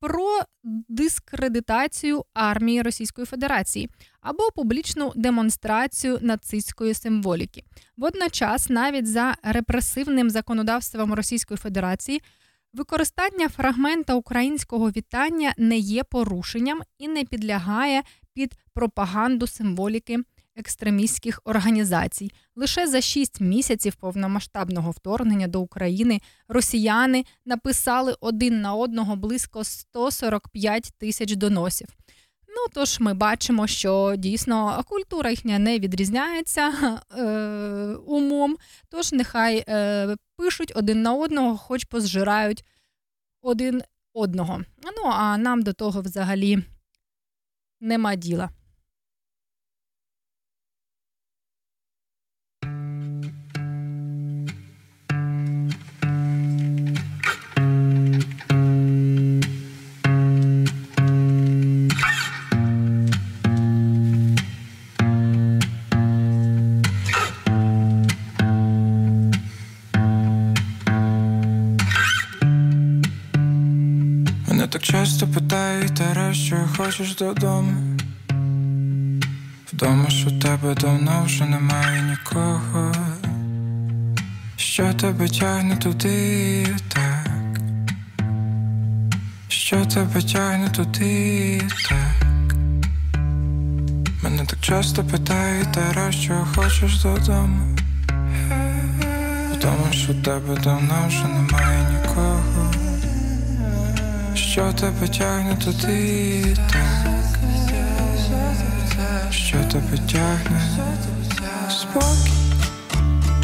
[0.00, 0.40] про
[0.88, 3.90] дискредитацію армії Російської Федерації
[4.20, 7.64] або публічну демонстрацію нацистської символіки.
[7.96, 12.22] Водночас, навіть за репресивним законодавством Російської Федерації,
[12.72, 18.02] використання фрагмента українського вітання не є порушенням і не підлягає
[18.34, 20.18] під пропаганду символіки
[20.58, 22.30] екстремістських організацій.
[22.56, 30.92] Лише за шість місяців повномасштабного вторгнення до України росіяни написали один на одного близько 145
[30.98, 31.88] тисяч доносів.
[32.48, 36.72] Ну тож ми бачимо, що дійсно культура їхня не відрізняється
[37.18, 37.24] е,
[38.06, 38.56] умом.
[38.88, 42.64] Тож нехай е, пишуть один на одного, хоч позжирають
[43.42, 43.82] один
[44.12, 44.60] одного.
[44.84, 46.58] Ну а нам до того взагалі
[47.80, 48.50] нема діла.
[75.40, 77.96] Питають, Тарас, що хочеш додому.
[79.72, 82.92] Вдома що тебе давно вже немає нікого.
[84.56, 87.60] Що тебе тягне туди, так?
[89.48, 92.56] Що тебе тягне туди, так?
[94.22, 97.76] Мене так часто питають, Тарас, що хочеш додому.
[99.52, 102.57] Вдома що тебе давно вже немає нікого.
[104.50, 107.32] Що тебе тягне туди, так
[109.32, 110.60] Що тебе тягне?
[111.70, 112.32] Спокій.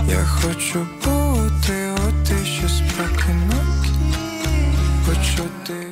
[0.08, 3.64] Я хочу бути от ти ще спокійно
[5.06, 5.83] Почути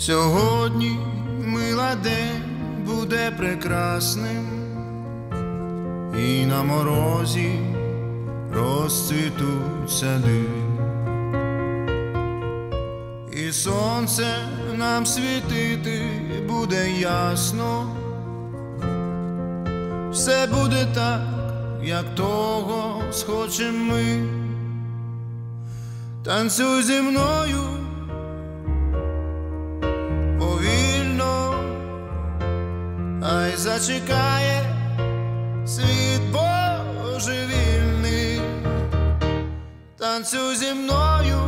[0.00, 0.98] Сьогодні
[1.44, 2.42] мила день
[2.86, 4.46] буде прекрасним,
[6.18, 7.58] і на морозі
[8.54, 10.44] розцвітуть сади,
[13.32, 14.26] і сонце
[14.78, 16.00] нам світити
[16.48, 17.96] буде ясно,
[20.12, 21.20] все буде так,
[21.82, 24.26] як того схочем ми.
[26.24, 27.79] Танцюй зі мною
[33.60, 34.62] зачекає
[35.66, 36.20] світ
[37.02, 38.40] божевільний,
[39.98, 41.38] танцюй зі мною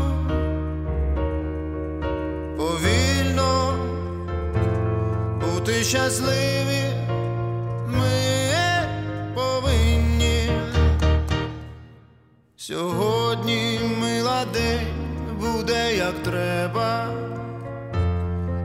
[2.56, 3.74] повільно,
[5.40, 6.84] бути щасливі
[7.86, 8.42] ми
[9.34, 10.50] повинні.
[12.56, 14.86] Сьогодні мила день
[15.40, 17.08] буде як треба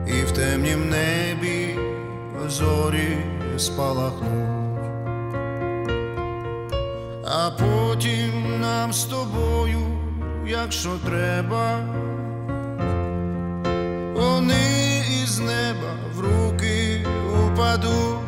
[0.06, 1.78] і в темнім небі
[2.48, 4.78] зорі спалахнуть,
[7.24, 9.78] а потім нам з тобою,
[10.46, 11.78] якщо треба,
[14.14, 17.06] вони із неба в руки
[17.46, 18.18] упадуть,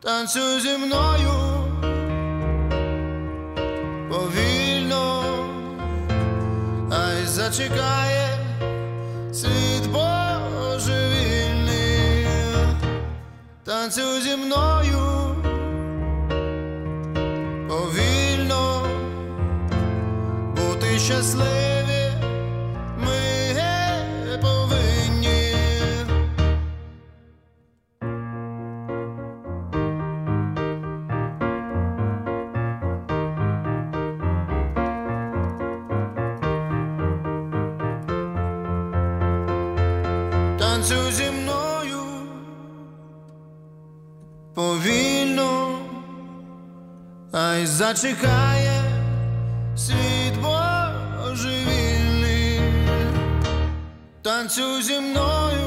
[0.00, 1.30] танцюй зі мною
[4.10, 5.22] повільно,
[6.90, 8.28] ай зачекає
[9.32, 10.09] світ божевільний,
[13.70, 15.36] танцюй зі мною
[17.68, 18.86] повільно,
[20.56, 21.69] бути щасливі
[47.94, 48.82] зачекає
[49.76, 50.34] світ
[51.22, 52.60] божевільний,
[54.22, 55.59] танцюй зі мною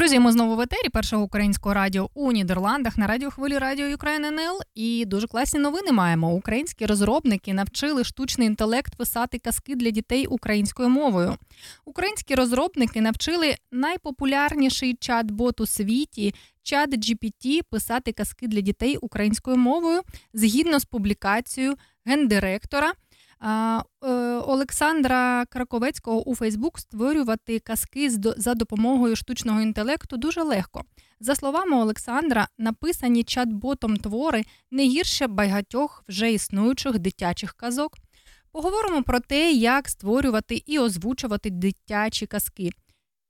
[0.00, 4.60] Друзі, ми знову в етері першого українського радіо у Нідерландах на радіохвилі Радіо Україна НЛ.
[4.74, 6.34] І дуже класні новини маємо.
[6.34, 11.36] Українські розробники навчили штучний інтелект писати казки для дітей українською мовою.
[11.84, 20.02] Українські розробники навчили найпопулярніший чат-бот у світі чат GPT писати казки для дітей українською мовою
[20.34, 21.74] згідно з публікацією
[22.04, 22.92] гендиректора.
[23.42, 23.82] Е,
[24.46, 30.84] Олександра Краковецького у Фейсбук створювати казки за допомогою штучного інтелекту дуже легко.
[31.20, 37.96] За словами Олександра, написані чат-ботом твори не гірше багатьох вже існуючих дитячих казок.
[38.52, 42.70] Поговоримо про те, як створювати і озвучувати дитячі казки.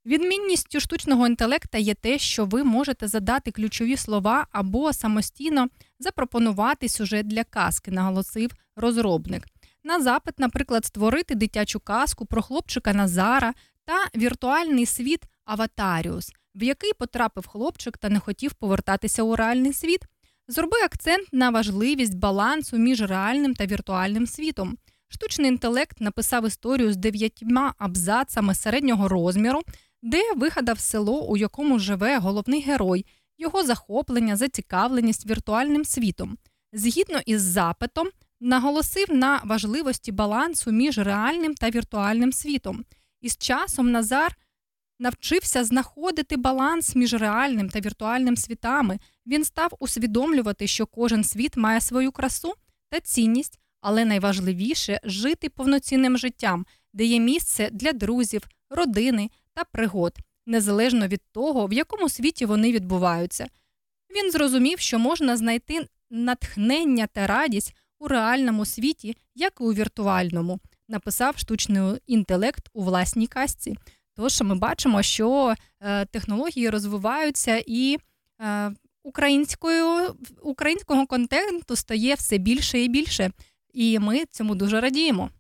[0.07, 7.27] Відмінністю штучного інтелекта є те, що ви можете задати ключові слова або самостійно запропонувати сюжет
[7.27, 9.47] для казки, наголосив розробник.
[9.85, 13.55] На запит, наприклад, створити дитячу казку про хлопчика Назара
[13.85, 16.33] та віртуальний світ Аватаріус.
[16.55, 20.01] в який потрапив хлопчик та не хотів повертатися у реальний світ.
[20.49, 24.79] Зроби акцент на важливість балансу між реальним та віртуальним світом.
[25.09, 29.63] Штучний інтелект написав історію з дев'ятьма абзацами середнього розміру,
[30.03, 33.07] де вигадав село, у якому живе головний герой,
[33.39, 36.39] його захоплення, зацікавленість віртуальним світом.
[36.73, 38.09] Згідно із запитом,
[38.41, 42.85] наголосив на важливості балансу між реальним та віртуальним світом.
[43.21, 44.37] І з часом Назар
[44.99, 48.99] навчився знаходити баланс між реальним та віртуальним світами.
[49.27, 52.55] Він став усвідомлювати, що кожен світ має свою красу
[52.91, 60.19] та цінність, але найважливіше жити повноцінним життям, де є місце для друзів, родини та пригод,
[60.47, 63.47] незалежно від того, в якому світі вони відбуваються.
[64.17, 70.61] Він зрозумів, що можна знайти натхнення та радість у реальному світі, як і у віртуальному,
[70.89, 73.77] написав штучний інтелект у власній казці.
[74.17, 77.99] Тож ми бачимо, що е, технології розвиваються і
[78.41, 78.73] е,
[79.03, 83.31] українською, українського контенту стає все більше і більше.
[83.73, 85.31] І ми цьому дуже радіємо.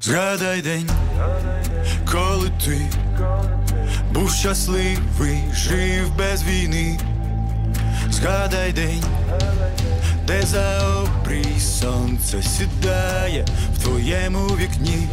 [0.00, 0.90] Згадай день,
[2.12, 2.90] коли ти
[4.14, 6.98] був щасливий, жив без війни.
[8.10, 9.04] Згадай день,
[10.26, 15.08] де за обрій сонце сідає в твоєму вікні.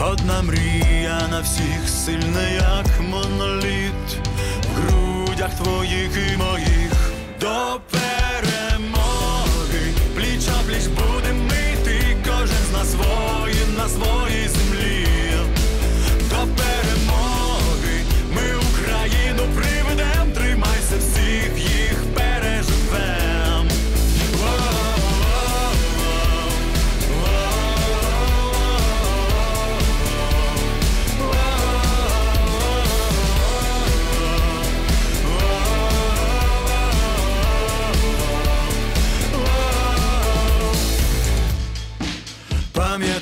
[0.00, 4.18] Одна мрія на всіх сильна, як моноліт
[4.64, 6.92] в грудях твоїх і моїх
[7.40, 9.82] до перемоги,
[10.16, 15.19] пліч а пліч будем мити, кожен з нас воїн на своїй землі.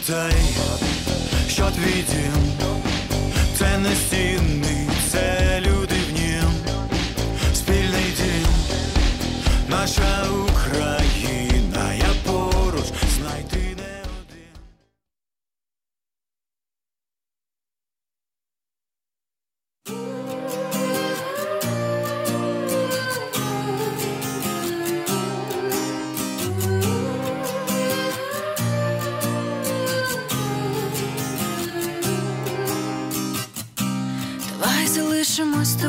[0.08, 0.32] Пам'ятай,
[1.48, 2.68] що твій дім
[3.58, 4.67] це не стіни,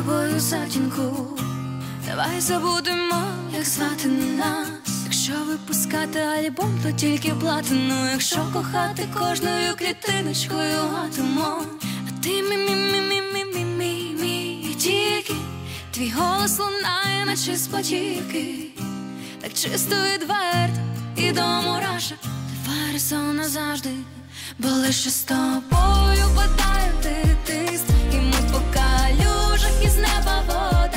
[0.00, 1.38] тобою затінку,
[2.06, 3.22] давай забудемо,
[3.54, 4.68] як звати нас.
[5.04, 11.66] Якщо випускати альбом, то тільки платину, якщо кохати кожною клітиночкою атомом.
[12.08, 15.34] А ти мі мі мі мі мі мі мі мі тільки
[15.90, 18.68] твій голос лунає, наче з потіки,
[19.40, 20.80] так чисто відверто
[21.16, 23.90] і до мураша, давай разом назавжди,
[24.58, 27.89] бо лише з тобою падає ти по
[29.80, 30.89] He's never bored.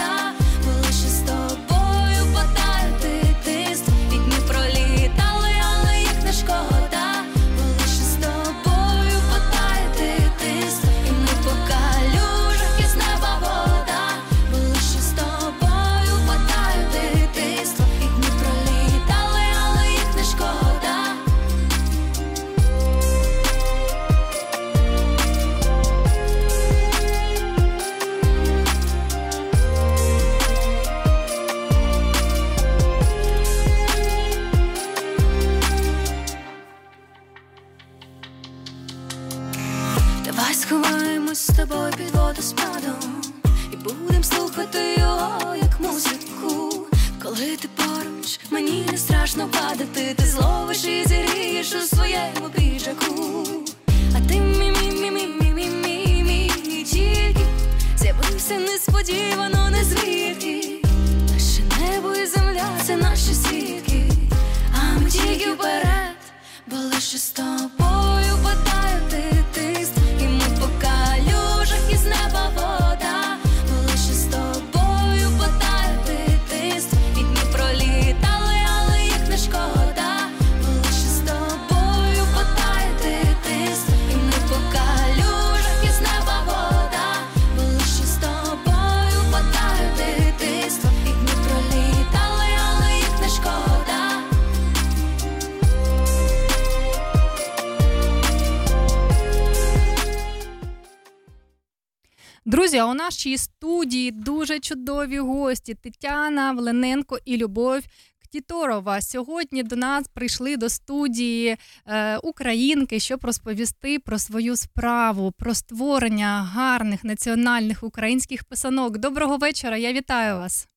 [104.53, 107.83] Дуже чудові гості Тетяна Влененко і Любов
[108.23, 109.01] Ктіторова.
[109.01, 116.43] Сьогодні до нас прийшли до студії е, українки, щоб розповісти про свою справу, про створення
[116.43, 118.97] гарних національних українських писанок.
[118.97, 120.67] Доброго вечора, я вітаю вас.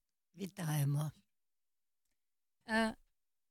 [0.41, 1.11] Вітаємо.
[2.69, 2.95] Е,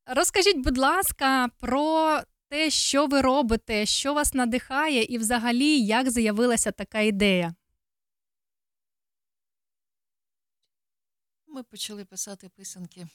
[0.06, 2.20] розкажіть, будь ласка, про
[2.50, 7.56] те, що ви робите, що вас надихає, і взагалі як з'явилася така ідея.
[11.56, 13.08] Ми почали писати писанки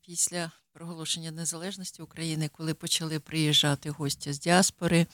[0.00, 5.06] після проголошення незалежності України, коли почали приїжджати гості з діаспори.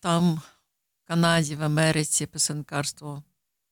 [0.00, 3.22] Там, в Канаді, в Америці, писанкарство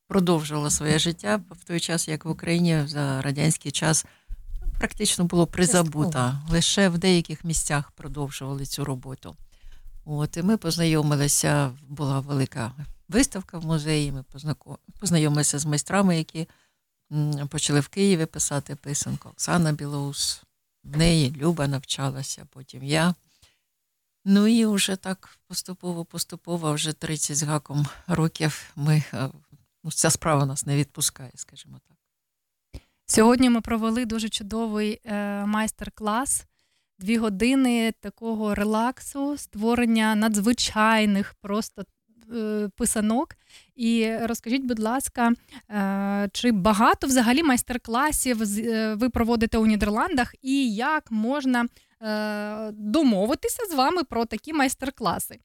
[0.07, 4.07] продовжувало своє життя в той час, як в Україні за радянський час
[4.79, 6.39] практично було призабуто.
[6.51, 9.37] Лише в деяких місцях продовжували цю роботу.
[10.05, 12.73] От, І ми познайомилися, була велика
[13.09, 14.13] виставка в музеї.
[14.13, 14.25] Ми
[15.01, 16.49] познайомилися з майстрами, які
[17.49, 19.29] почали в Києві писати писанку.
[19.29, 20.43] Оксана Білоус,
[20.85, 23.15] в неї Люба навчалася, потім я.
[24.25, 29.29] Ну і вже так поступово-поступово, вже 30 з гаком років ми, е,
[29.85, 31.97] ну, ця справа нас не відпускає, скажімо так.
[33.07, 36.47] Сьогодні ми провели дуже чудовий е, майстер-клас.
[36.99, 41.85] Дві години такого релаксу, створення надзвичайних просто
[42.77, 43.29] писанок.
[43.77, 45.33] І розкажіть, будь ласка,
[45.71, 51.67] е, чи багато взагалі майстер-класів е, ви проводите у Нідерландах, і як можна
[52.03, 55.39] е, домовитися з вами про такі майстер-класи?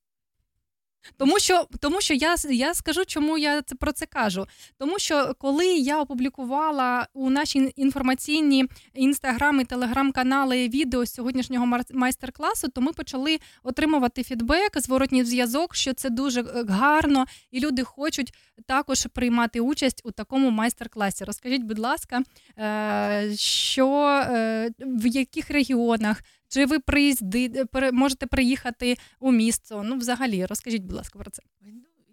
[1.17, 4.45] Тому що, тому що я, я скажу, чому я це про це кажу.
[4.77, 12.67] Тому що коли я опублікувала у наші інформаційні інстаграм і телеграм-канали відео з сьогоднішнього майстер-класу,
[12.67, 18.33] то ми почали отримувати фідбек, зворотній зв'язок, що це дуже е, гарно, і люди хочуть
[18.65, 21.23] також приймати участь у такому майстер-класі.
[21.23, 22.21] Розкажіть, будь ласка,
[22.59, 26.21] е, що е, в яких регіонах?
[26.49, 29.83] Чи ви приїзди, пере- можете приїхати у місто?
[29.85, 31.43] Ну, взагалі, розкажіть, будь ласка, про це.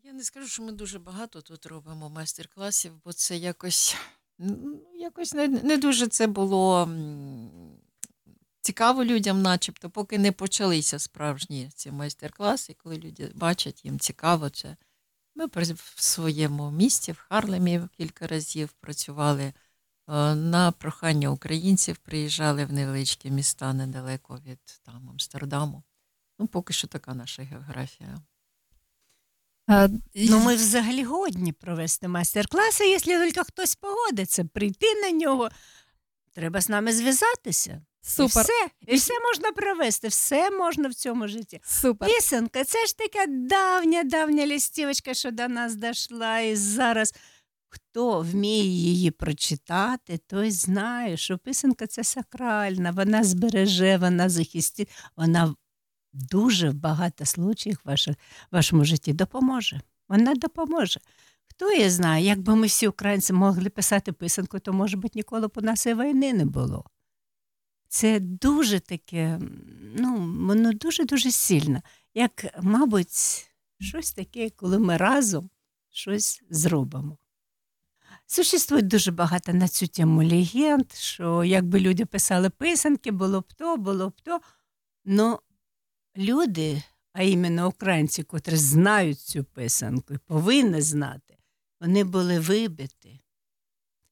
[0.04, 3.96] Я не скажу, що ми дуже багато тут робимо майстер-класів, бо це якось,
[4.38, 6.88] ну, якось не, не дуже це було
[8.60, 14.76] цікаво людям, начебто, поки не почалися справжні ці майстер-класи, коли люди бачать, їм цікаво це.
[15.34, 19.52] Ми в своєму місті, в Харлемі кілька разів працювали.
[20.08, 25.82] Е, На прохання українців приїжджали в невеличкі міста недалеко від там, Амстердаму.
[26.38, 28.18] Ну, поки що така наша географія.
[30.14, 35.48] Ну, ми взагалі годні провести майстер-класи, якщо тільки хтось погодиться, прийти на нього.
[36.32, 37.82] Треба з нами зв'язатися.
[38.02, 38.42] Супер.
[38.42, 41.60] І все, і все можна провести, все можна в цьому житті.
[41.64, 42.08] Супер.
[42.08, 46.38] Пісенка, це ж така давня, давня листівочка, що до нас дійшла.
[46.38, 47.14] І зараз
[47.74, 55.54] хто вміє її прочитати, той знає, що писанка це сакральна, вона збереже, вона захистить, вона
[56.12, 57.96] дуже в багато случаїв в
[58.50, 59.80] вашому житті допоможе.
[60.08, 61.00] Вона допоможе.
[61.46, 65.52] Хто її знає, якби ми всі українці могли писати писанку, то, може бути, ніколи б
[65.56, 66.84] у нас і війни не було.
[67.88, 69.40] Це дуже таке,
[69.96, 71.82] ну, воно дуже-дуже сильно.
[72.14, 73.46] Як, мабуть,
[73.80, 75.50] щось таке, коли ми разом
[75.90, 77.18] щось зробимо.
[78.26, 83.76] Существує дуже багато на цю тему легенд, що якби люди писали писанки, було б то,
[83.76, 84.40] було б то.
[85.04, 85.40] Но
[86.16, 86.82] люди,
[87.12, 91.38] а іменно українці, котрі знають цю писанку і повинні знати,
[91.80, 93.20] вони були вибиті,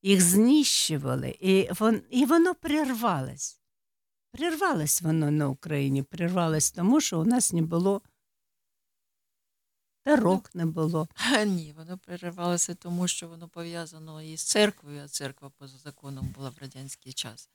[0.02, 3.60] їх знищували, і, вон, і воно прервалось.
[4.32, 8.02] Прервалось воно на Україні, прервалось тому, що у нас не було
[10.06, 11.08] дорог не було.
[11.32, 16.50] А, ні, воно переривалося тому, що воно пов'язано із церквою, а церква поза законом була
[16.50, 17.48] в радянський час.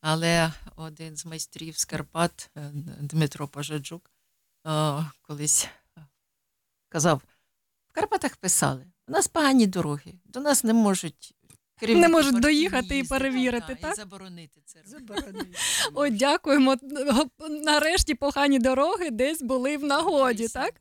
[0.00, 4.10] Але один з майстрів з Карпат, е, Дмитро Пожаджук,
[4.66, 5.68] е, колись
[6.88, 7.22] казав:
[7.88, 11.34] в Карпатах писали, у нас погані дороги, до нас не можуть.
[11.80, 13.92] керівники Не можуть доїхати і перевірити, та, так?
[13.92, 14.82] І заборонити це.
[15.94, 16.76] О, дякуємо.
[17.50, 20.74] Нарешті погані дороги десь були в нагоді, так?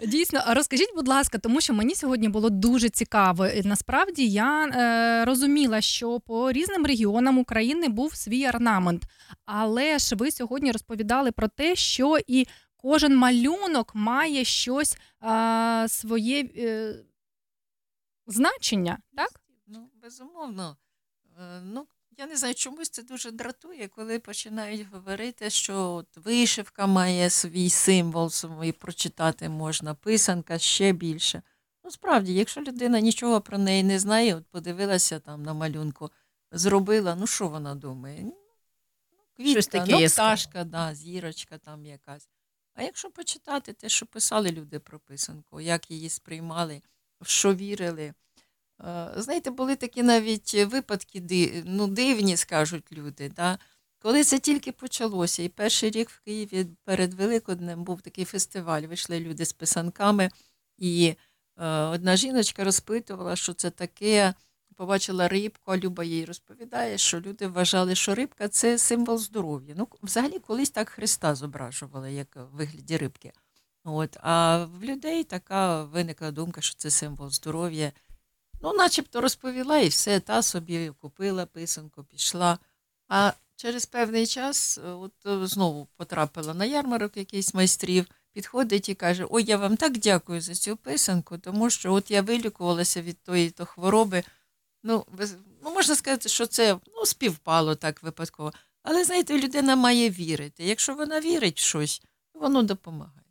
[0.00, 3.48] Дійсно, розкажіть, будь ласка, тому що мені сьогодні було дуже цікаво.
[3.64, 9.02] Насправді я е, розуміла, що по різним регіонам України був свій орнамент.
[9.44, 12.46] Але ж ви сьогодні розповідали про те, що і
[12.76, 16.94] кожен малюнок має щось е, своє е,
[18.26, 19.30] значення, так?
[19.66, 20.76] Ну, безумовно.
[21.38, 21.86] Е, Ну,
[22.18, 27.70] я не знаю, чомусь це дуже дратує, коли починають говорити, що от вишивка має свій
[27.70, 31.42] символ, свій прочитати можна, писанка ще більше.
[31.84, 36.10] Ну, справді, якщо людина нічого про неї не знає, от подивилася там на малюнку,
[36.52, 38.20] зробила, ну що вона думає?
[38.22, 38.36] Ну,
[39.36, 42.28] Квітка, Щось таке ну, пташка, да, зірочка там якась.
[42.74, 46.82] А якщо почитати те, що писали люди про писанку, як її сприймали,
[47.20, 48.14] в що вірили.
[48.80, 51.22] Е, Знаєте, були такі навіть випадки
[51.66, 53.28] ну, дивні, скажуть люди.
[53.28, 53.58] Да?
[53.98, 59.20] Коли це тільки почалося, і перший рік в Києві перед Великоднем був такий фестиваль, вийшли
[59.20, 60.30] люди з писанками,
[60.78, 61.14] і
[61.58, 64.34] е, одна жіночка розпитувала, що це таке.
[64.76, 69.74] Побачила рибку, а Люба їй розповідає, що люди вважали, що рибка це символ здоров'я.
[69.78, 73.32] Ну, взагалі, колись так Христа зображували, як в вигляді рибки.
[73.84, 77.92] От, а в людей така виникла думка, що це символ здоров'я.
[78.64, 82.58] Ну, начебто розповіла і все, та собі купила писанку, пішла.
[83.08, 88.94] А через певний час е, от е, знову потрапила на ярмарок якийсь майстрів, підходить і
[88.94, 93.18] каже: Ой, я вам так дякую за цю писанку, тому що от я вилікувалася від
[93.22, 94.22] тої то хвороби.
[94.82, 98.52] Ну, без- ну, можна сказати, що це ну, співпало так випадково.
[98.82, 100.64] Але знаєте, людина має вірити.
[100.64, 102.02] Якщо вона вірить в щось,
[102.34, 103.23] воно допомагає.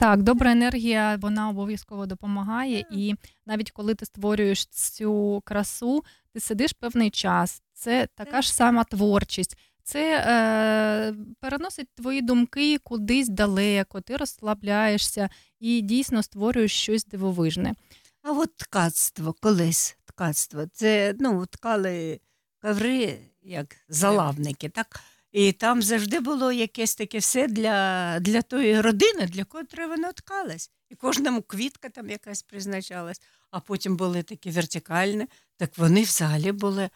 [0.00, 3.14] Так, добра енергія вона обов'язково допомагає, і
[3.46, 7.62] навіть коли ти створюєш цю красу, ти сидиш певний час.
[7.72, 9.58] Це така ж сама творчість.
[9.82, 15.28] Це е, переносить твої думки кудись далеко, ти розслабляєшся
[15.58, 17.74] і дійсно створюєш щось дивовижне.
[18.22, 22.20] А от ткацтво колись, ткацтво, це ну, ткали
[22.62, 25.00] коври, як залавники, так?
[25.32, 30.70] І там завжди було якесь таке все для, для тої родини, для котрої воно ткалось.
[30.90, 33.20] І кожному квітка там якась призначалась,
[33.50, 35.26] а потім були такі вертикальні,
[35.56, 36.90] так вони взагалі були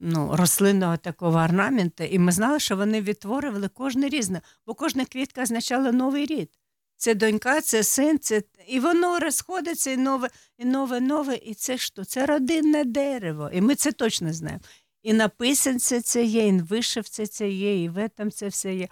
[0.00, 5.42] ну, рослинного такого орнаменту, і ми знали, що вони відтворювали кожне різне, бо кожна квітка
[5.42, 6.50] означала новий рід.
[6.96, 11.36] Це донька, це син, це і воно розходиться, і нове, і нове, нове.
[11.36, 12.04] І це що?
[12.04, 13.50] Це родинне дерево.
[13.52, 14.60] І ми це точно знаємо.
[15.02, 18.74] І на писанці це є, і на вишивці це є, і в этом це все
[18.74, 18.88] є.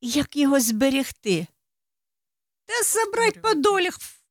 [0.00, 1.46] І як його зберегти?
[2.66, 4.22] Та забрати по долях в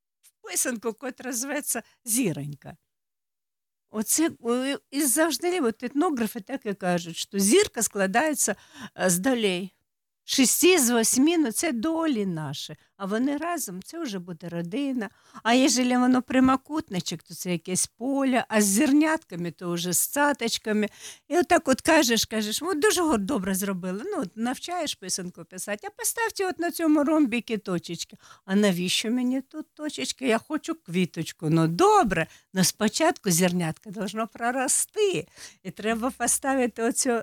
[0.42, 2.78] писанку, котра зветься зіронька.
[3.90, 4.32] Оце
[4.92, 8.56] і завжди от етнографи так і кажуть, що зірка складається
[9.00, 9.74] е, з долей.
[10.26, 15.10] Шести з восьми, ну це долі наші, а вони разом це вже буде родина.
[15.44, 20.88] А якщо воно прямокутничок, то це якесь поле, а з зернятками, то вже з цаточками.
[21.28, 24.02] І отак от кажеш, кажеш, от дуже добре зробили.
[24.06, 28.18] Ну, от навчаєш писанку писати, а поставте от на цьому ромбіки точечки.
[28.46, 30.28] А навіщо мені тут точечки?
[30.28, 31.50] Я хочу квіточку.
[31.50, 35.28] Ну добре, але спочатку зернятка должно прорости.
[35.64, 37.22] І треба поставити оцю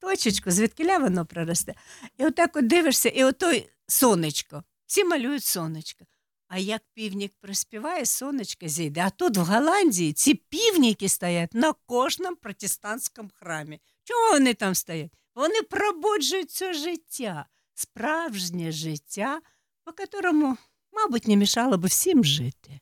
[0.00, 1.74] точечку, звідкиля воно проросте.
[2.18, 4.62] І отак от дивишся, і отой сонечко.
[4.86, 6.04] Всі малюють сонечко.
[6.48, 9.00] А як півнік приспіває, сонечко зійде.
[9.00, 13.80] А тут в Голландії ці півніки стоять на кожному протестантському храмі.
[14.04, 15.12] Чого вони там стоять?
[15.34, 19.40] Вони пробуджують це життя, справжнє життя,
[19.84, 20.56] по которому,
[20.92, 22.80] мабуть, не мішало би всім жити.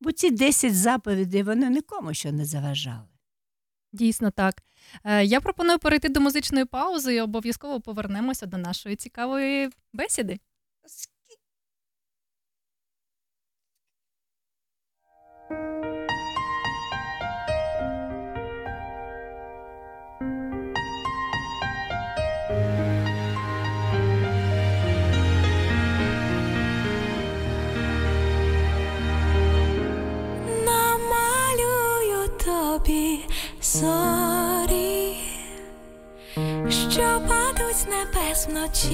[0.00, 3.08] Бо ці 10 заповідей вони нікому ще не заважали.
[3.92, 4.62] Дійсно так.
[5.04, 10.38] Е, Я пропоную перейти до музичної паузи і обов'язково повернемося до нашої цікавої бесіди.
[30.66, 33.20] Намалюю тобі
[33.62, 34.19] зорі,
[36.90, 38.90] що падуть з небес вночі,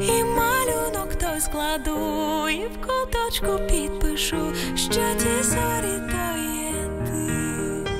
[0.00, 6.72] і малюнок той складу, і в куточку підпишу, що ті зорі то є
[7.06, 7.90] ти.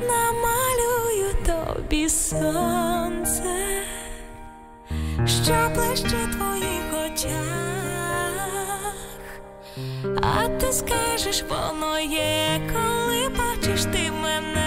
[0.00, 3.82] Намалюю тобі сонце,
[5.26, 8.42] що ближче твоїх очах,
[10.22, 14.61] а ти скажеш, воно є, коли бачиш ти мене,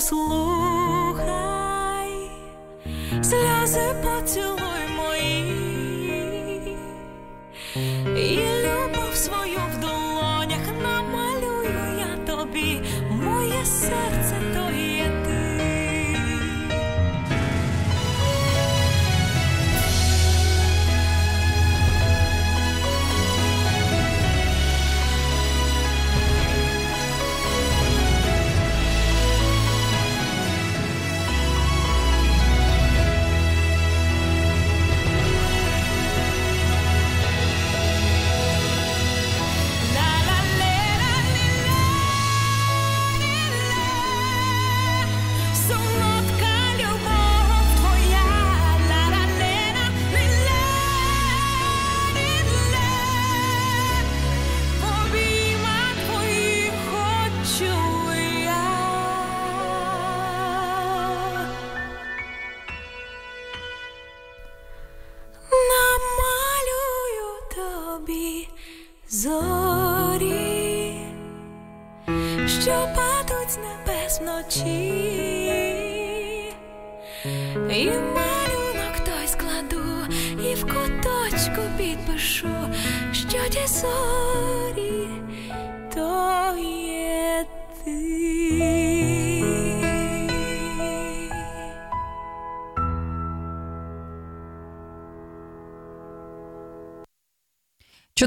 [0.00, 0.67] slow.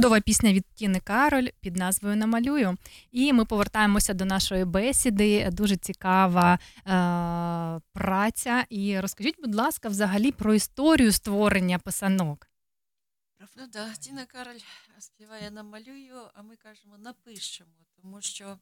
[0.02, 2.78] Чудова пісня від Тіни Кароль під назвою Намалюю.
[3.12, 5.50] І ми повертаємося до нашої бесіди.
[5.52, 8.66] Дуже цікава е- праця.
[8.70, 12.48] І розкажіть, будь ласка, взагалі про історію створення писанок.
[13.38, 13.94] Правда, да.
[13.96, 14.60] Тіна Кароль
[15.00, 18.58] співає намалюю, а ми кажемо напишемо, тому що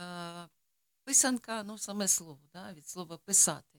[0.00, 0.04] е,
[1.04, 3.78] писанка, ну саме слово, да, від слова писати.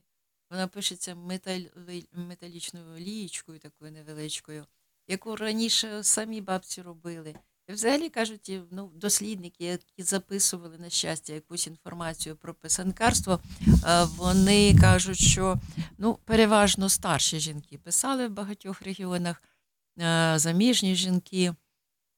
[0.50, 1.64] Вона пишеться металь,
[2.12, 4.66] металічною лієчкою, такою невеличкою
[5.08, 7.36] яку раніше самі бабці робили.
[7.68, 13.40] І взагалі кажуть, ну, дослідники, які записували на щастя якусь інформацію про писанкарство,
[14.18, 15.60] вони кажуть, що
[15.98, 19.44] ну, переважно старші жінки писали в багатьох регіонах,
[20.36, 21.54] заміжні жінки.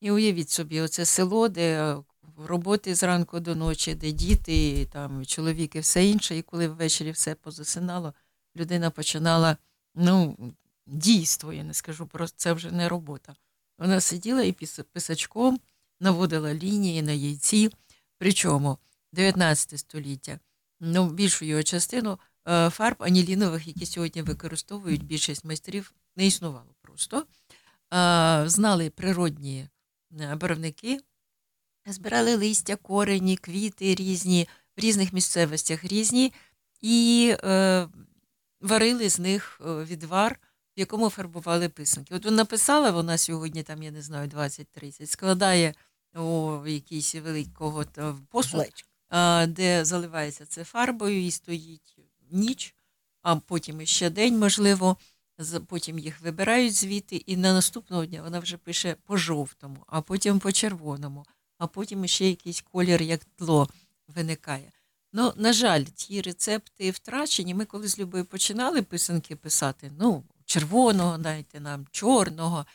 [0.01, 1.95] І уявіть собі, оце село, де
[2.37, 7.35] роботи зранку до ночі, де діти, там, чоловік і все інше, і коли ввечері все
[7.35, 8.13] позасинало,
[8.55, 9.57] людина починала
[9.95, 10.37] ну,
[10.85, 13.35] дійство, я не скажу, просто це вже не робота.
[13.77, 14.51] Вона сиділа і
[14.91, 15.59] писачком
[15.99, 17.69] наводила лінії на яйці.
[18.17, 18.77] Причому
[19.13, 20.39] 19 століття,
[20.79, 27.25] ну, більшу його частину е, фарб анілінових, які сьогодні використовують більшість майстрів, не існувало просто.
[28.45, 29.67] Знали природні
[30.19, 30.99] е, барвники,
[31.85, 34.47] збирали листя, корені, квіти різні,
[34.77, 36.33] в різних місцевостях різні,
[36.81, 37.87] і е,
[38.61, 40.39] варили з них е, відвар
[40.77, 42.15] в якому фарбували писанки.
[42.15, 45.73] От вона написала, вона сьогодні, там, я не знаю, 20-30, складає
[46.15, 47.85] у якийсь великого
[48.29, 48.85] посуд,
[49.47, 51.97] де заливається це фарбою і стоїть
[52.31, 52.75] ніч,
[53.21, 54.97] а потім ще день, можливо.
[55.67, 60.39] Потім їх вибирають звідти, і на наступного дня вона вже пише по жовтому, а потім
[60.39, 61.25] по червоному,
[61.57, 63.69] а потім ще якийсь колір, як тло
[64.07, 64.71] виникає.
[65.13, 67.53] Ну, на жаль, ті рецепти втрачені.
[67.53, 72.65] Ми коли з Любою починали писанки писати, ну, червоного, дайте нам, чорного.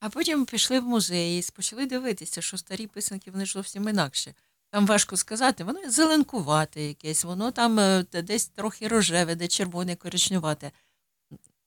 [0.00, 4.34] А потім пішли в музеї, почали дивитися, що старі писанки вони зовсім інакше.
[4.70, 10.72] Там важко сказати, воно зеленкувате якесь, воно там е, десь трохи рожеве, де червоне, коричневате.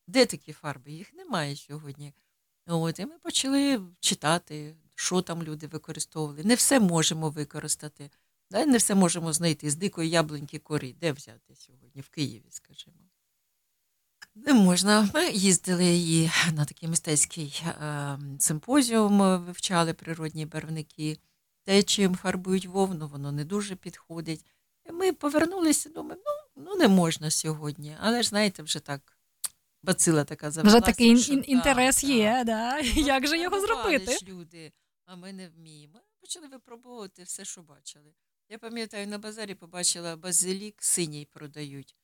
[0.08, 0.92] Де такі фарби?
[0.92, 2.14] Їх немає сьогодні.
[2.68, 6.44] От, І ми почали читати, що там люди використовували.
[6.44, 8.10] Не все можемо використати,
[8.52, 10.96] не все можемо знайти з дикої яблуньки кори.
[11.02, 12.02] Де взяти сьогодні?
[12.02, 13.09] В Києві, скажімо.
[14.36, 15.10] Не можна.
[15.14, 21.18] Ми їздили її на такий мистецький е, симпозіум, вивчали природні барвники.
[21.64, 24.46] Те, чим фарбують вовну, воно не дуже підходить.
[24.90, 27.98] І Ми повернулися, думаємо, ну ну не можна сьогодні.
[28.00, 29.18] Але ж знаєте, вже так
[29.84, 30.78] бацила така завелася.
[30.78, 32.80] Вже такий що, ін- інтерес да, є, да.
[32.96, 34.18] як же його зробити?
[34.18, 34.72] ж люди,
[35.06, 35.94] а ми не вміємо.
[35.94, 38.14] Ми почали випробовувати все, що бачили.
[38.50, 41.96] Я пам'ятаю, на базарі побачила базилік синій продають.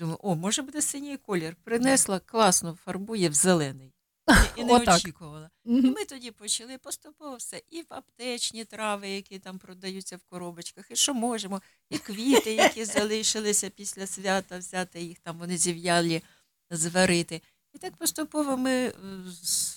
[0.00, 1.56] Думаю, о, може буде синій колір.
[1.64, 3.94] Принесла, класно фарбує в зелений.
[4.56, 4.96] І, і не Отак.
[4.96, 5.50] очікувала.
[5.64, 7.62] І ми тоді почали поступово все.
[7.70, 12.84] І в аптечні трави, які там продаються в коробочках, і що можемо, і квіти, які
[12.84, 16.22] залишилися після свята, взяти їх там, вони зів'ялі,
[16.70, 17.42] зварити.
[17.74, 18.92] І так поступово ми е,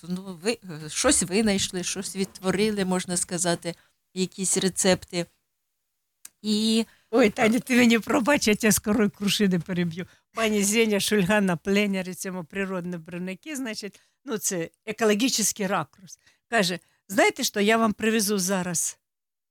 [0.08, 3.74] ну, ви, щось винайшли, щось відтворили, можна сказати,
[4.14, 5.26] якісь рецепти.
[6.42, 10.06] І Ой, Таня, ти мені пробач, я тебе скоро крушини переб'ю.
[10.32, 16.18] Пані Зеня Шульга на пленері цьому природні броники, значить, ну це екологічний ракурс.
[16.50, 16.78] Каже:
[17.08, 18.98] знаєте що, я вам привезу зараз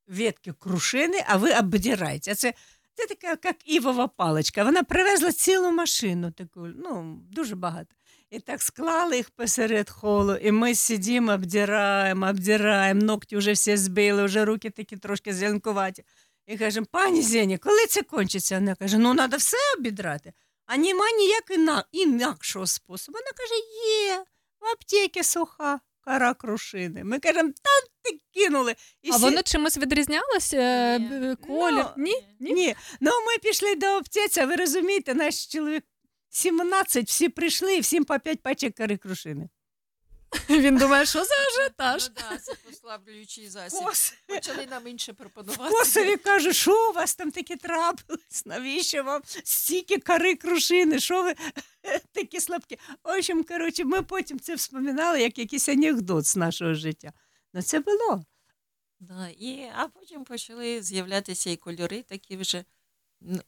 [0.07, 2.31] ветки крушини, а ви обдираєте.
[2.31, 2.53] А це,
[2.93, 4.63] це така, як івова паличка.
[4.63, 7.95] Вона привезла цілу машину, таку, ну, дуже багато.
[8.29, 14.23] І так склали їх посеред холу, і ми сидимо, обдираємо, обдираємо, ногті вже всі збили,
[14.23, 16.03] вже руки такі трошки зеленкуваті.
[16.47, 18.55] І кажемо, пані Зені, коли це кончиться?
[18.55, 20.33] Вона каже, ну треба все обідрати.
[20.65, 23.17] А нема ніяк іна- інакшого способу.
[23.17, 23.53] Вона каже,
[24.07, 24.23] є,
[24.61, 27.03] в аптеці суха кара крушини.
[27.03, 27.69] Ми кажемо, та
[28.11, 28.75] ти кинули.
[29.01, 30.53] І А всі- воно чимось відрізнялось?
[30.53, 31.85] е, б- Колір?
[31.97, 32.13] Ні?
[32.39, 32.75] Ні.
[33.01, 35.83] Ну ми пішли до аптеці, а ви розумієте, наш чоловік
[36.29, 39.49] 17, всі прийшли і всім по 5 пачок кари крушини.
[40.49, 42.09] Він думає, що за ажіотаж?
[42.09, 43.79] Ну, да, це послаблюючий засіб.
[43.87, 45.73] Кос- Почали нам інше пропонувати.
[45.75, 48.45] Косові кажу, що у вас там таке трапилось?
[48.45, 50.99] Навіщо вам стільки кари крушини?
[50.99, 51.35] Що ви
[52.11, 52.79] такі слабкі?
[53.03, 57.13] В общем, коротше, ми потім це вспоминали як якийсь анекдот з нашого життя.
[57.53, 58.23] Ну це було.
[58.99, 62.63] Да, і, а потім почали з'являтися і кольори такі вже.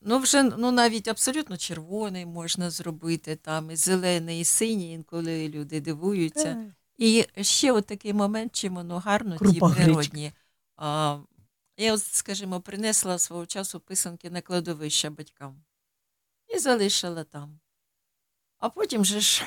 [0.02, 5.82] Ну, вже ну, навіть абсолютно червоний можна зробити, там, і зелений, і синій, інколи люди
[5.82, 6.54] дивуються.
[6.54, 6.64] Так.
[6.98, 10.32] І ще от такий момент, чим воно гарно, ті Крупа природні.
[10.76, 11.20] А,
[11.78, 15.64] я, от, скажімо, принесла свого часу писанки на кладовище батькам
[16.56, 17.60] і залишила там.
[18.58, 19.46] А потім же ж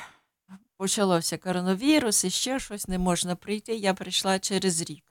[0.77, 3.77] почався коронавірус, і ще щось не можна прийти.
[3.77, 5.05] Я прийшла через рік.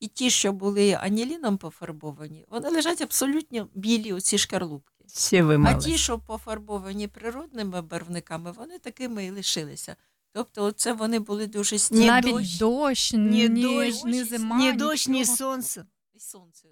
[0.00, 5.04] І ті, що були аніліном пофарбовані, вони лежать абсолютно білі, оці шкарлупки.
[5.14, 9.96] Ще А ті, що пофарбовані природними барвниками, вони такими і лишилися.
[10.32, 12.06] Тобто, оце вони були дуже стійкі.
[12.06, 15.86] Навіть дощ, ні, дощ, ні зима, ні дощ, ні сонце.
[16.14, 16.68] І сонце.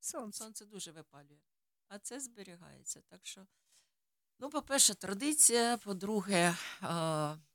[0.00, 0.44] Сонце.
[0.44, 1.40] Сонце дуже випалює.
[1.88, 3.00] А це зберігається.
[3.10, 3.40] Так що,
[4.40, 6.56] ну, по-перше, традиція, по-друге,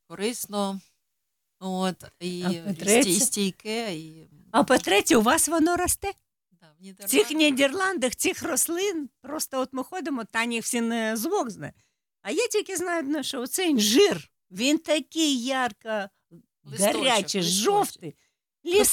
[0.07, 0.79] корисно.
[1.59, 3.13] От, і, А і по-третє?
[3.13, 6.11] стійке, і А по-третє, у вас воно росте?
[6.81, 11.73] в В цих Нідерландах, цих рослин, просто от ми ходимо, Тані всі не звук знає.
[12.21, 16.09] А я тільки знаю одне, що оцей інжир, він такий ярко
[16.79, 18.15] гарячий, жовтий.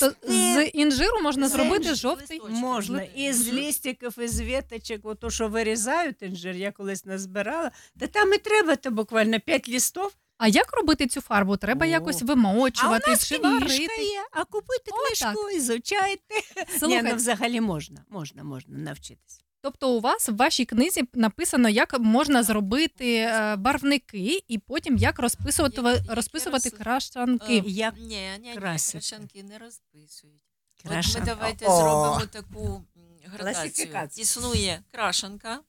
[0.00, 2.40] Тобто з інжиру можна зробити жовтий.
[2.48, 3.02] Можна.
[3.02, 3.56] Із Мгм.
[3.56, 7.70] лістиків, із веточок, ото, що вирізають інжир, я колись назбирала.
[8.00, 10.10] Та там і треба то буквально 5 листів.
[10.38, 11.56] А як робити цю фарбу?
[11.56, 14.02] Треба якось вимочувати а у нас чи книжка варити?
[14.04, 16.34] є, а купуйте книжку і звучайте.
[16.82, 19.40] Ні, ну взагалі можна, можна, можна навчитися.
[19.62, 25.18] Тобто у вас в вашій книзі написано, як можна зробити е, барвники і потім як
[25.18, 27.58] розписувати, розписувати крашанки.
[27.58, 28.98] Е, ні, ні, ні, красити.
[28.98, 30.42] крашанки не розписують.
[30.84, 31.20] От Крашанка.
[31.20, 31.76] ми давайте О!
[31.76, 32.84] зробимо таку м,
[33.24, 33.54] градацію.
[33.64, 34.22] Класифікацію.
[34.22, 35.60] Існує крашанка,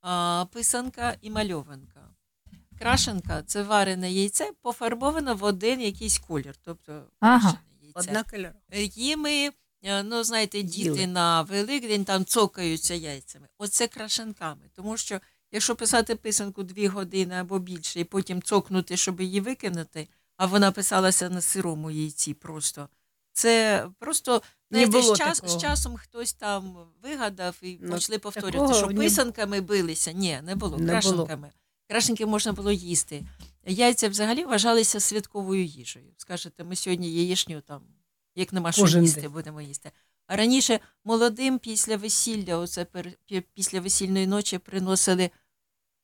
[0.00, 1.93] а, писанка і мальованка.
[2.78, 6.54] Крашенка це варене яйце, пофарбовано в один якийсь колір.
[6.64, 7.58] Тобто Ага.
[7.82, 8.12] яйце.
[8.72, 9.50] Її ми,
[9.82, 11.06] е, ну знаєте, діти Їли.
[11.06, 13.48] на Великдень там цокаються яйцями.
[13.58, 14.62] Оце крашенками.
[14.74, 15.20] Тому що
[15.52, 20.72] якщо писати писанку дві години або більше, і потім цокнути, щоб її викинути, а вона
[20.72, 22.88] писалася на сирому яйці просто.
[23.32, 25.58] Це просто Не було з, час, такого.
[25.58, 30.12] з часом хтось там вигадав і Ну, почали повторювати, що писанками билися.
[30.12, 30.78] Ні, не було.
[30.78, 31.28] Не було.
[31.88, 33.24] Крашенки можна було їсти.
[33.66, 36.12] Яйця взагалі вважалися святковою їжею.
[36.16, 37.82] Скажете, ми сьогодні яєчню там,
[38.34, 39.32] як нема що Кожен їсти, день.
[39.32, 39.90] будемо їсти.
[40.26, 42.86] А раніше молодим після весілля, оце
[43.54, 45.30] після весільної ночі приносили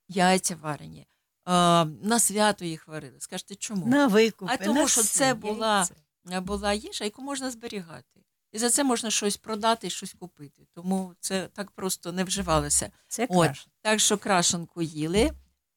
[0.08, 1.06] яйця варені.
[1.44, 3.20] А, на свято їх варили.
[3.20, 3.86] Скажете, чому?
[3.86, 5.88] На викупи, а тому, на що це була,
[6.24, 8.20] була їжа, яку можна зберігати.
[8.52, 10.66] І за це можна щось продати щось купити.
[10.74, 12.92] Тому це так просто не вживалося.
[13.08, 13.50] Це От,
[13.82, 15.30] так що крашенку їли,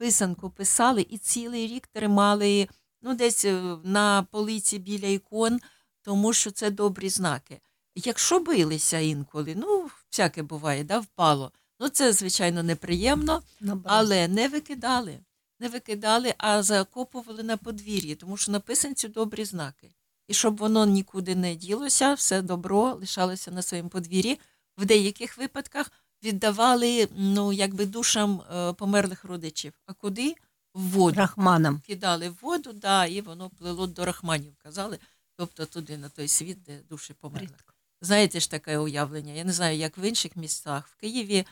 [0.03, 2.67] писанку писали і цілий рік тримали
[3.01, 5.59] ну, десь е, на полиці біля ікон,
[6.01, 7.61] тому що це добрі знаки.
[7.95, 11.51] Якщо билися інколи, ну, всяке буває, да, впало.
[11.79, 13.43] Ну, це, звичайно, неприємно,
[13.85, 15.19] але не викидали.
[15.59, 19.91] Не викидали, а закопували на подвір'ї, тому що на писанці добрі знаки.
[20.27, 24.39] І щоб воно нікуди не ділося, все добро лишалося на своєму подвір'ї.
[24.77, 25.91] В деяких випадках
[26.23, 29.73] віддавали ну, якби душам е, померлих родичів.
[29.85, 30.35] А куди?
[30.73, 31.17] В воду.
[31.17, 31.81] Рахманам.
[31.87, 34.99] Кидали в воду, да, і воно плило до рахманів, казали,
[35.35, 37.75] тобто туди, на той світ, де душі померлих.
[38.01, 39.33] Знаєте ж таке уявлення.
[39.33, 40.87] Я не знаю, як в інших містах.
[40.87, 41.45] В Києві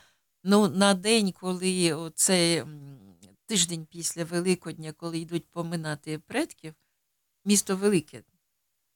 [0.44, 2.66] ну, на день, коли це
[3.46, 6.74] тиждень після Великодня, коли йдуть поминати предків,
[7.44, 8.22] місто велике.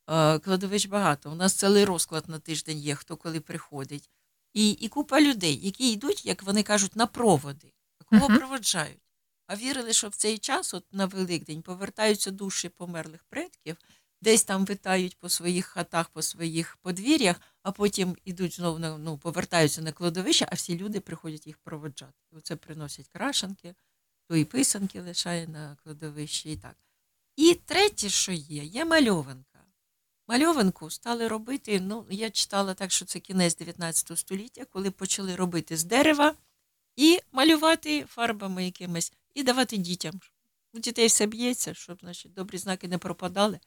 [0.08, 1.30] е, Кладовищ багато.
[1.32, 4.10] У нас цілий розклад на тиждень є, хто коли приходить.
[4.56, 7.72] І, і купа людей, які йдуть, як вони кажуть, на проводи.
[8.06, 8.38] Кого Мгм.
[8.38, 9.02] проводжають?
[9.46, 13.76] А вірили, що в цей час, от на Великдень, повертаються душі померлих предків,
[14.22, 19.18] десь там витають по своїх хатах, по своїх подвір'ях, а потім ідуть знову на- ну,
[19.18, 22.12] повертаються на кладовище, а всі люди приходять їх проводжати.
[22.32, 23.74] Оце приносять крашанки,
[24.28, 26.76] то і писанки лишає на кладовищі і так.
[27.36, 29.55] І третє, що є, є мальованка.
[30.28, 31.80] Мальованку стали робити.
[31.80, 36.34] Ну, я читала так, що це кінець 19 століття, коли почали робити з дерева
[36.96, 40.20] і малювати фарбами якимись, і давати дітям.
[40.74, 43.58] У дітей все б'ється, щоб значить, добрі знаки не пропадали.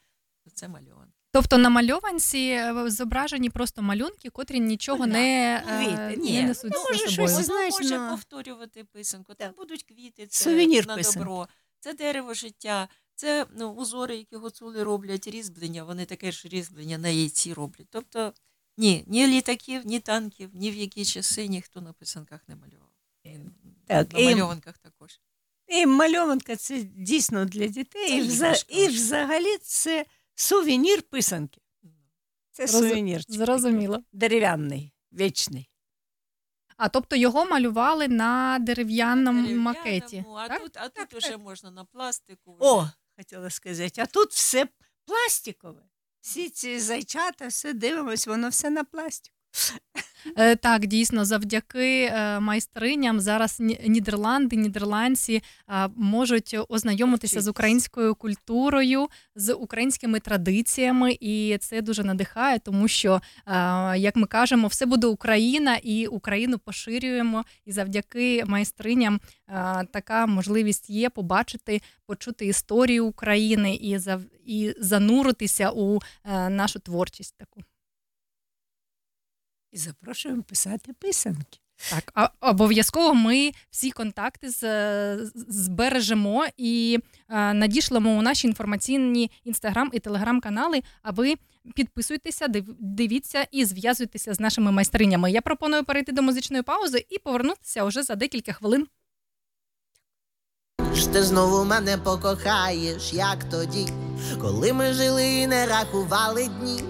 [0.43, 1.13] то Це мальованка.
[1.31, 6.43] Тобто на мальованці е, зображені просто малюнки, котрі нічого не, е, Квіти, не ні.
[6.43, 7.11] несуть Ну, за може, собою.
[7.13, 9.33] щось Воно знаєш, може на- повторювати писанку.
[9.33, 11.19] Там будуть квіти, це Сувенір на писанки.
[11.19, 11.47] добро.
[11.79, 12.87] Це дерево життя,
[13.19, 17.87] це ну, узори, які гуцули роблять, різьблення, вони таке ж різьблення на яйці роблять.
[17.89, 18.33] Тобто
[18.77, 22.89] ні, ні літаків, ні танків, ні в які часи ніхто на писанках не малював.
[23.87, 25.19] Так, на і- мальованках також.
[25.67, 28.09] І мальованка це дійсно для дітей.
[28.09, 28.45] Це і, вза...
[28.45, 30.05] іграшка і взагалі це
[30.35, 31.61] сувенір писанки.
[32.51, 33.31] Це Роз- сувенірчик.
[33.31, 34.03] Зрозуміло.
[34.11, 35.69] Дерев'яний, вічний.
[36.77, 40.25] А тобто його малювали на дерев'яному макеті.
[40.35, 42.57] А тут, а тут уже можна на пластику.
[42.59, 42.87] О,
[43.19, 44.67] хотіла сказати, а тут все
[45.05, 45.83] пластикове.
[46.21, 49.38] Всі ці зайчата, все дивимось, воно все на пластику.
[50.37, 58.15] Е, Так, дійсно, завдяки е, майстриням зараз Ні- Нідерланди, нідерландці е, можуть ознайомитися з українською
[58.15, 63.21] культурою, з українськими традиціями, і це дуже надихає, тому що,
[63.95, 67.43] як ми кажемо, все буде Україна, і Україну поширюємо.
[67.65, 69.19] І завдяки майстриням
[69.91, 73.75] така можливість є побачити, почути історію України
[74.45, 75.99] і зануритися у
[76.49, 77.61] нашу творчість таку.
[79.71, 81.59] І запрошуємо писати писанки.
[81.89, 84.59] Так, а обов'язково ми всі контакти з,
[85.25, 90.81] з- збережемо і е, надішлемо у наші інформаційні інстаграм і телеграм-канали.
[91.01, 91.35] А ви
[91.75, 95.31] підписуйтеся, див- дивіться і зв'язуйтеся з нашими майстринями.
[95.31, 98.87] Я пропоную перейти до музичної паузи і повернутися уже за декілька хвилин.
[100.93, 103.87] ж ти знову мене покохаєш, як тоді,
[104.41, 106.83] коли ми жили і не рахували дні.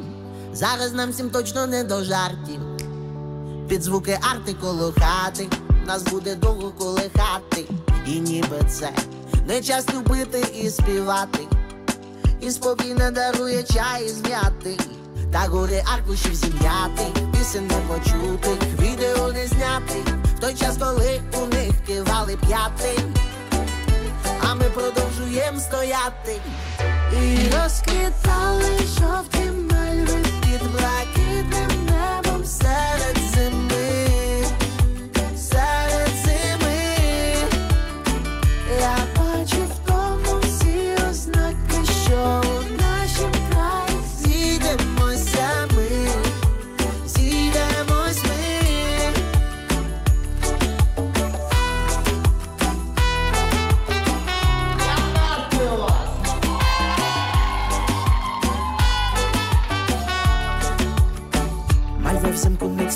[0.54, 2.60] Зараз нам всім точно не до жартів.
[3.68, 5.48] Під звуки арти коло хати,
[5.86, 7.66] нас буде довго колихати,
[8.08, 8.90] і ніби це
[9.48, 11.40] не час любити і співати.
[12.42, 14.78] І спокійно дарує чай з м'яти,
[15.32, 21.56] та гори аркушів зім'яти, пісень не почутих, відео не знятих, в той час, коли у
[21.56, 23.02] них кивали п'яти.
[24.42, 26.42] А ми продовжуємо стояти.
[27.14, 33.28] І розквітали жовті мальви під блакитним небом серед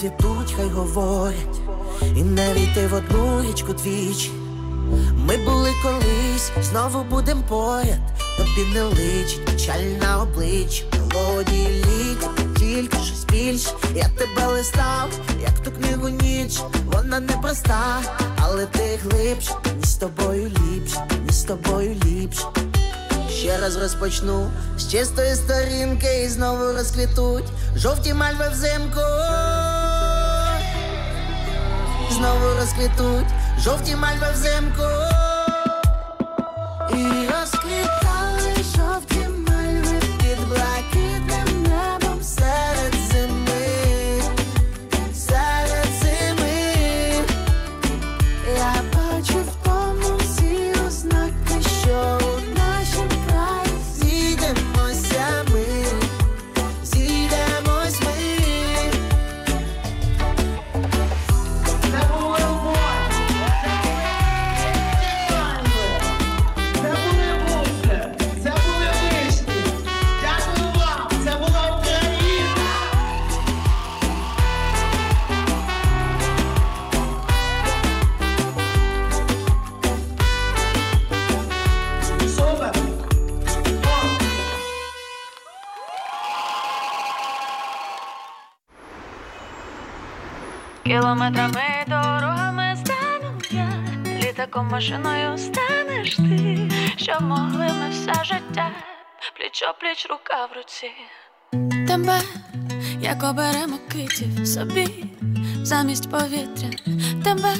[0.03, 1.61] цвітуть, хай говорять,
[2.15, 4.31] і не війти в одну річку двічі.
[5.15, 7.99] Ми були колись, знову будем поряд,
[8.37, 13.69] тобі не личить печаль на обличчя, молоді літ, тільки щось більше.
[13.95, 15.09] Я тебе листав,
[15.41, 18.01] як ту книгу ніч, вона непроста,
[18.37, 22.45] але ти глибше, ні з тобою ліпше, ні з тобою ліпше.
[23.29, 29.01] Ще раз розпочну з чистої сторінки і знову розквітуть жовті мальви взимку.
[32.13, 33.27] Знову розквітуть
[33.59, 34.83] жовті мальви взимку.
[36.89, 37.52] І розквітали
[94.43, 98.71] літаком машиною станеш ти, щоб могли ми все життя,
[99.37, 100.91] пліч пліч рука в руці.
[101.87, 102.19] Тебе,
[103.01, 105.05] як оберемо китів собі,
[105.63, 106.69] замість повітря,
[107.23, 107.53] тебе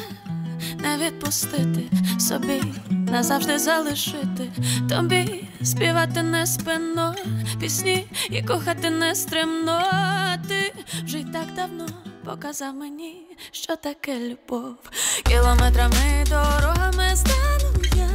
[0.79, 1.81] не відпустити
[2.19, 4.51] собі, назавжди залишити
[4.89, 7.15] тобі, співати не спино,
[7.59, 9.81] пісні і кохати не стримно.
[10.47, 10.73] Ти
[11.05, 11.85] вже й так давно
[12.25, 13.15] показав мені,
[13.51, 14.75] що таке любов.
[15.23, 18.09] Кілометрами дорогами стану я,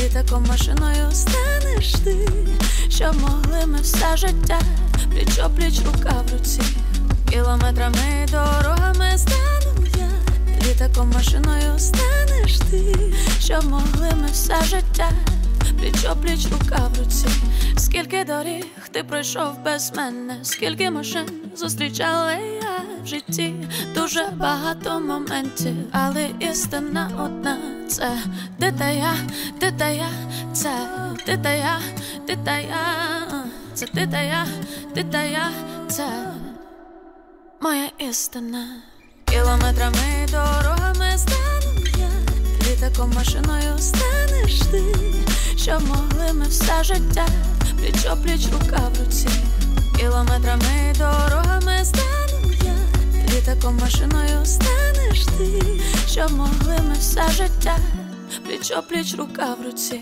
[0.00, 2.28] літаком машиною станеш ти,
[2.88, 4.60] щоб могли ми все життя,
[5.10, 6.62] пліч пліч рука в руці.
[7.30, 10.10] Кілометрами дорогами стану я,
[10.68, 12.94] літаком машиною станеш ти,
[13.40, 15.10] щоб могли ми все життя,
[15.80, 17.28] пліч пліч рука в руці.
[17.76, 21.26] Скільки доріг ти пройшов без мене, скільки машин
[21.56, 23.54] зустрічала я в житті,
[23.94, 28.18] дуже багато моментів, але істина одна це
[28.60, 29.14] ти та я,
[29.58, 30.08] ти та я,
[30.52, 30.70] це
[31.26, 31.80] ти та я,
[32.26, 32.78] ти та я,
[33.74, 34.46] Це ти та я,
[34.94, 35.50] ти та я,
[35.88, 36.08] це
[37.60, 38.66] моя істина.
[39.24, 41.18] Кілометрами дорогами
[42.78, 44.82] літаком машиною станеш ти,
[45.56, 47.26] щоб могли ми все життя,
[47.78, 49.28] пліч опліч рука в руці.
[49.98, 52.74] Кілометрами дорогами стану я,
[53.34, 55.62] літаком машиною станеш ти,
[56.08, 57.78] щоб могли ми все життя,
[58.46, 60.00] пліч опліч рука в руці.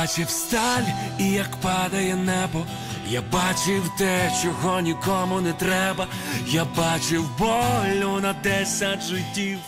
[0.00, 0.82] Бачив сталь
[1.18, 2.66] і як падає небо.
[3.08, 6.06] Я бачив те, чого нікому не треба.
[6.46, 9.58] Я бачив болю на десять життів.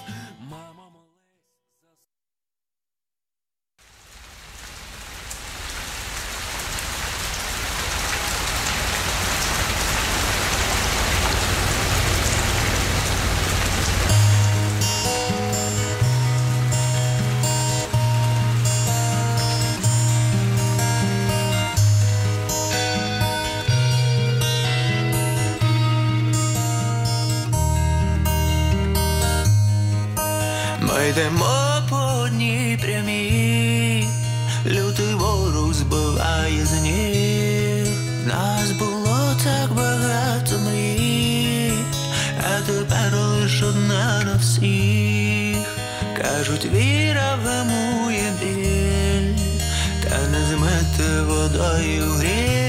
[31.10, 34.04] Йдемо по одній прямій,
[34.66, 37.86] лютий ворог збиває з ніг.
[38.26, 41.72] Нас було так багато мрій,
[42.38, 45.76] а тепер лиш одна на всіх.
[46.22, 49.34] Кажуть, віра вимує біль,
[50.02, 52.59] та не змити водою гріх,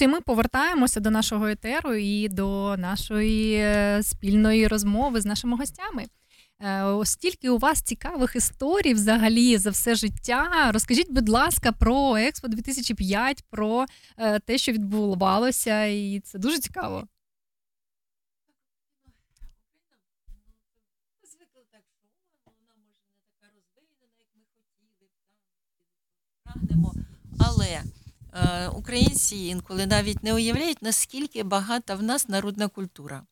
[0.00, 6.04] Друзі, ми повертаємося до нашого етеру і до нашої е, спільної розмови з нашими гостями.
[6.62, 10.70] Е, Стільки у вас цікавих історій взагалі за все життя.
[10.72, 13.86] Розкажіть, будь ласка, про Експо 2005, про
[14.18, 17.04] е, те, що відбувалося, і це дуже цікаво.
[27.38, 27.80] Але
[28.74, 33.22] українці інколи навіть не уявляють, наскільки багата в нас народна культура.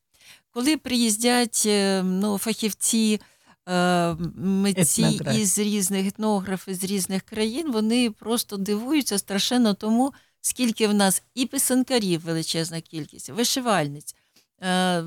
[0.50, 3.20] Коли приїздять е, ну, фахівці,
[3.68, 5.36] е, митці Етнограф.
[5.36, 11.46] із різних етнографи з різних країн, вони просто дивуються страшенно тому, скільки в нас і
[11.46, 14.14] писанкарів величезна кількість, вишивальниць.
[14.62, 15.04] Е,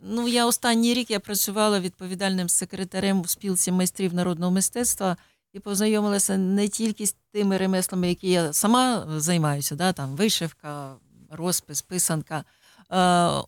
[0.00, 5.16] Ну, я останній рік я працювала відповідальним секретарем у спілці майстрів народного мистецтва
[5.52, 10.96] і познайомилася не тільки з тими ремеслами, які я сама займаюся, да, там вишивка,
[11.30, 12.44] розпис, писанка,
[12.90, 12.96] е,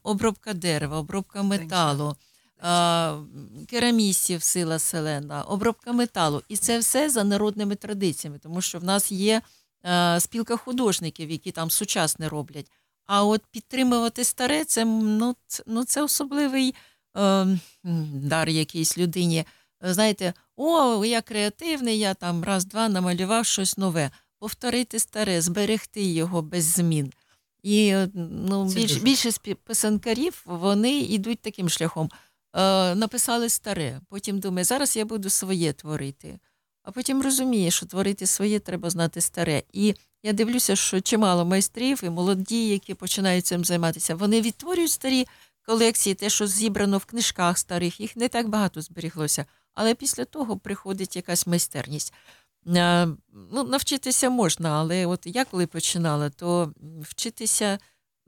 [0.02, 3.12] обробка дерева, обробка металу, е,
[3.68, 6.42] керамістів сила селена, обробка металу.
[6.48, 9.42] І це все за народними традиціями, тому що в нас є
[9.86, 12.70] е, спілка художників, які там сучасне роблять.
[13.06, 16.74] А от підтримувати старе, це, ну, це, ну, це особливий
[17.16, 17.46] е,
[18.12, 19.44] дар якійсь людині.
[19.82, 24.10] Знаєте, о, я креативний, я там раз-два намалював щось нове.
[24.38, 27.12] Повторити старе, зберегти його без змін.
[27.62, 32.10] І ну, більш, більшість писанкарів вони йдуть таким шляхом.
[32.54, 36.38] Е, написали старе, потім думає, зараз я буду своє творити.
[36.82, 39.62] А потім розуміє, що творити своє треба знати старе.
[39.72, 45.26] І я дивлюся, що чимало майстрів і молоді, які починають цим займатися, вони відтворюють старі
[45.66, 49.46] колекції, те, що зібрано в книжках старих, їх не так багато зберіглося.
[49.74, 52.14] Але після того приходить якась майстерність.
[52.66, 53.08] Е,
[53.52, 56.72] Ну, навчитися можна, але от я коли починала, то
[57.02, 57.78] вчитися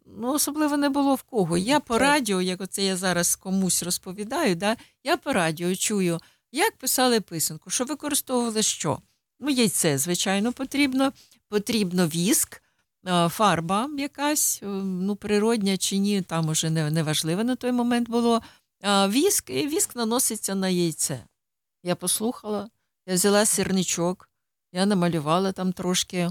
[0.06, 1.58] ну, особливо не було в кого.
[1.58, 6.20] Я по радіо, як оце я зараз комусь розповідаю, да, я по радіо чую,
[6.52, 8.98] як писали писанку, що використовували що.
[9.40, 11.12] Ну, яйце, звичайно, потрібно,
[11.48, 12.62] потрібно віск,
[13.06, 17.72] е, фарба якась, е, ну, природня чи ні, там уже не, не важливо на той
[17.72, 18.42] момент було.
[19.08, 21.24] Віск, і віск наноситься на яйце.
[21.86, 22.70] Я послухала,
[23.06, 24.28] я взяла сірничок,
[24.72, 26.30] я намалювала там трошки.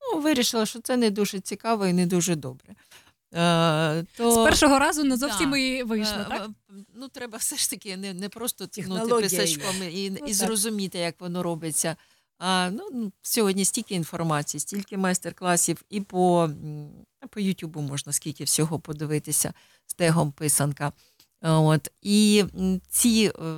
[0.00, 2.74] Ну, вирішила, що це не дуже цікаво і не дуже добре.
[3.34, 4.32] Е, то...
[4.32, 5.56] З першого разу не зовсім Да.
[5.56, 6.50] і вийшло, Е, так?
[6.94, 11.20] Ну, треба все ж таки не, не просто тягнути писачком і, Ну, і зрозуміти, як
[11.20, 11.96] воно робиться.
[12.38, 16.50] А ну, ну, сьогодні стільки інформації, стільки майстер-класів, і по,
[17.30, 19.52] по Ютубу можна скільки всього подивитися
[19.86, 20.92] з тегом писанка.
[21.42, 21.88] От.
[22.02, 22.44] І
[22.88, 23.56] ці е,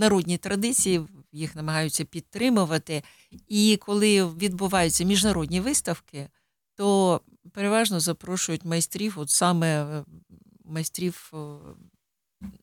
[0.00, 3.02] народні традиції їх намагаються підтримувати.
[3.48, 6.28] І коли відбуваються міжнародні виставки,
[6.74, 7.20] то
[7.52, 10.04] переважно запрошують майстрів, от саме е,
[10.64, 11.36] майстрів е,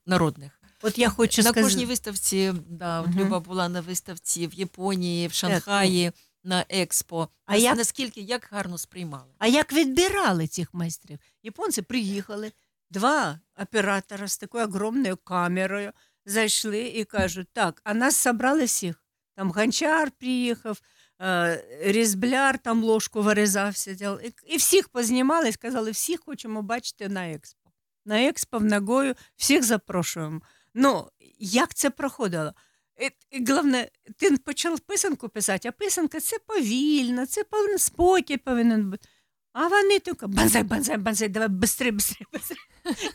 [0.05, 0.61] народних.
[0.81, 3.19] От я хочу на сказати- кожній виставці, да, от Мгм.
[3.19, 6.11] Люба була на виставці в Японії, в Шанхаї,
[6.43, 7.27] на експо.
[7.45, 9.31] А Нас- як- наскільки як гарно сприймали?
[9.38, 11.19] А як відбирали цих майстрів?
[11.43, 12.51] Японці приїхали,
[12.89, 15.91] два оператора з такою огромною камерою
[16.28, 19.04] зайшли і кажуть: так, а нас собрали всіх.
[19.36, 20.82] Там гончар приїхав,
[21.22, 23.91] е, різбляр там ложку вирізався.
[23.91, 27.70] дял- І, всіх познімали і сказали, всіх хочемо бачити на експо.
[28.06, 30.41] На експо в Нагою всіх запрошуємо.
[30.74, 31.10] Ну,
[31.40, 32.54] як це проходило?
[33.02, 38.90] І, і головне, ти почав писанку писати, а писанка це повільно, це повинен спокій повинен
[38.90, 39.08] бути.
[39.57, 42.57] А вони тільки банзай, банзай, банзай, давай быстрее, быстрее, быстрее.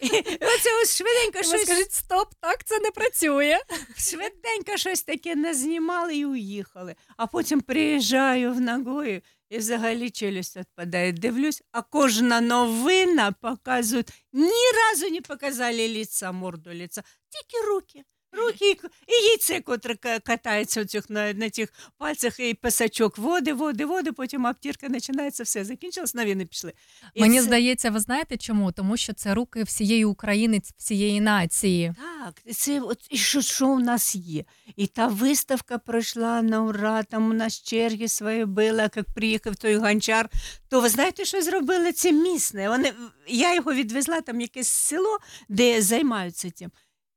[0.01, 0.07] І
[0.45, 1.61] оце ось швиденько Ви щось.
[1.61, 3.57] скажіть, стоп, так це не працює.
[3.97, 6.95] Швиденько щось таке назнімали і уїхали.
[7.17, 11.11] А потім приїжджаю в Нагою і взагалі челюсть відпадає.
[11.11, 14.03] Дивлюсь, а кожна новина показує.
[14.33, 18.03] Ні разу не показали лица, морду лица, тільки руки.
[18.32, 18.76] Руки
[19.06, 19.94] і, яйце, котре
[20.24, 25.42] катається у цих, на, на цих пальцях, і писачок води, води, води, потім обтірка починається,
[25.42, 26.72] все, закінчилось, новини пішли.
[27.14, 28.72] І Мені це- здається, ви знаєте чому?
[28.72, 31.94] Тому що це руки всієї України, всієї нації.
[32.24, 34.44] Так, це от і що, що у нас є?
[34.76, 39.76] І та виставка пройшла на ура, там у нас черги свої були, як приїхав той
[39.76, 40.28] гончар.
[40.68, 41.92] То ви знаєте, що зробили?
[41.92, 42.68] Це місне.
[42.68, 42.92] Вони,
[43.28, 45.18] я його відвезла там якесь село,
[45.48, 46.70] де займаються цим.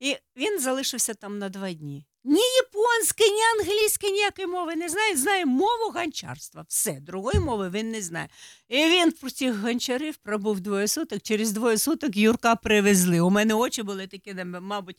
[0.05, 2.05] І він залишився там на два дні.
[2.23, 5.15] Ні японської, ні англійської, ніякої мови не знає.
[5.15, 6.65] Знає мову гончарства.
[6.67, 8.29] Все, другої мови він не знає.
[8.69, 11.21] І він про цих гончарів пробув двоє суток.
[11.21, 13.19] Через двоє суток Юрка привезли.
[13.19, 14.97] У мене очі були такі, мабуть,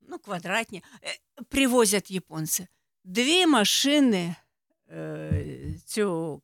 [0.00, 1.18] ну, квадратні, е,
[1.48, 2.66] привозять японці.
[3.04, 4.34] Дві машини
[4.90, 5.44] е,
[5.86, 6.40] цього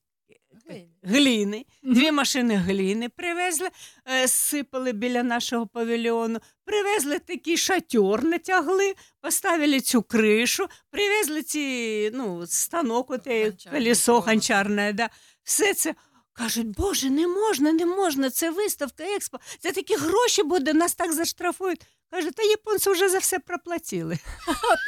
[1.03, 3.69] гліни, дві машини гліни привезли,
[4.09, 12.47] е, сипали біля нашого павільйону, привезли такий шатер, натягли, поставили цю кришу, привезли ці, ну,
[12.47, 15.11] станок, оте, колесо гончарне, да.
[15.45, 15.95] все це.
[16.33, 21.13] Кажуть, Боже, не можна, не можна, це виставка, експо, це такі гроші буде, нас так
[21.13, 21.87] заштрафують.
[22.11, 24.19] Каже, та японці вже за все проплатили.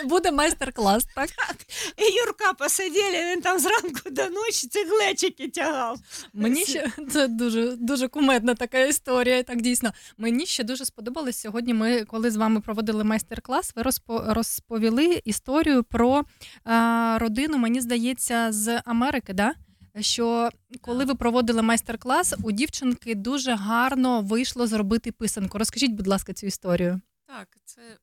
[0.05, 1.31] Буде майстер-клас, так?
[1.31, 1.57] так.
[1.97, 5.99] І Юрка посиділи, він там зранку до ночі ці глечики тягав.
[6.33, 9.43] Мені ще це дуже дуже кумедна така історія.
[9.43, 9.93] Так дійсно.
[10.19, 11.75] Мені ще дуже сподобалось сьогодні.
[11.75, 16.25] Ми, коли з вами проводили майстер-клас, ви розпо, розповіли історію про
[16.65, 19.55] а, родину, мені здається, з Америки, да?
[20.01, 25.59] Що коли ви проводили майстер-клас, у дівчинки дуже гарно вийшло зробити писанку.
[25.59, 27.01] Розкажіть, будь ласка, цю історію.
[27.31, 27.99] Так, це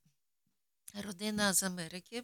[1.04, 2.24] родина з Америки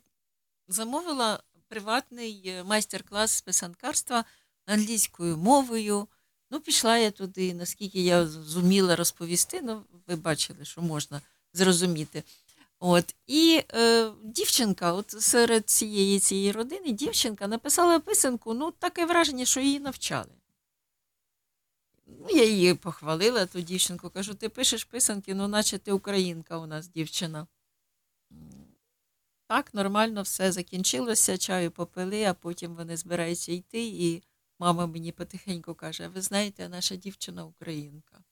[0.67, 4.25] замовила приватний майстер-клас з писанкарства
[4.65, 6.07] англійською мовою.
[6.51, 11.21] Ну, пішла я туди, наскільки я зуміла розповісти, ну, ви бачили, що можна
[11.53, 12.23] зрозуміти.
[12.80, 19.45] От, І е, дівчинка, от серед цієї цієї родини, дівчинка написала писанку, ну, таке враження,
[19.45, 20.31] що її навчали.
[22.19, 26.65] Ну, Я її похвалила, ту дівчинку, кажу, ти пишеш писанки, ну, наче ти українка у
[26.65, 27.48] нас дівчина.
[29.48, 34.23] Так, нормально все закінчилося, чаю попили, а потім вони збираються йти, і
[34.60, 38.23] мама мені потихеньку каже: ви знаєте, наша дівчина українка.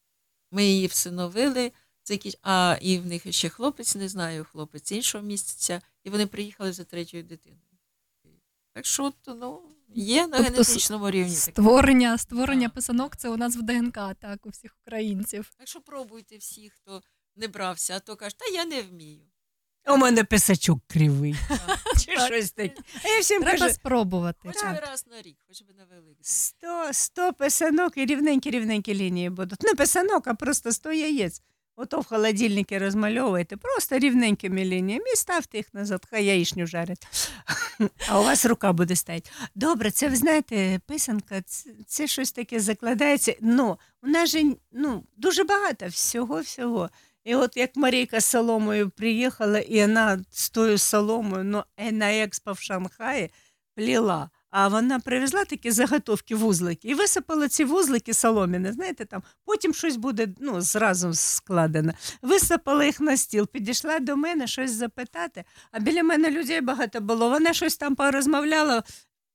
[0.50, 1.72] Ми її всиновили,
[2.42, 6.84] а і в них ще хлопець, не знаю, хлопець іншого місяця, і вони приїхали за
[6.84, 7.71] третьою дитиною.
[8.74, 9.62] Так що, от, ну,
[9.94, 11.30] є на Тобто генетичному рівні.
[11.34, 11.40] таке.
[11.52, 15.50] Створення, створення писанок це у нас в ДНК, так, у всіх українців.
[15.58, 17.02] Так що пробуйте всі, хто
[17.36, 19.20] не брався, а то каже, та я не вмію.
[19.88, 21.34] У мене писачок кривий.
[22.00, 22.26] Чи Так.
[22.26, 22.82] щось таке.
[23.04, 24.38] А я всім Треба кажу, спробувати.
[24.42, 26.16] Хоч би раз на рік, хоч би на великий.
[26.20, 29.62] Сто, сто писанок і рівненькі-рівненькі лінії будуть.
[29.62, 31.42] Не писанок, а просто сто яєць.
[31.76, 37.06] Ото в холодильнику розмальовуєте, просто рівненькими лініями і ставте їх назад, хай яєчню жарять.
[38.08, 39.30] А у вас рука буде стояти.
[39.54, 43.34] Добре, це ви знаєте, писанка, це, це щось таке закладається.
[43.40, 46.90] Ну, у нас же ну, дуже багато всього-всього.
[47.24, 52.12] І от як Марійка з соломою приїхала, і вона з тою соломою ну, е, на
[52.12, 53.30] експо в Шанхаї
[53.74, 54.30] пліла.
[54.52, 58.72] А вона привезла такі заготовки вузлики і висипала ці вузлики соломіни.
[58.72, 61.92] Знаєте, там потім щось буде ну, зразу складено.
[62.22, 65.44] Висипала їх на стіл, підійшла до мене щось запитати.
[65.70, 67.30] А біля мене людей багато було.
[67.30, 68.82] Вона щось там порозмовляла,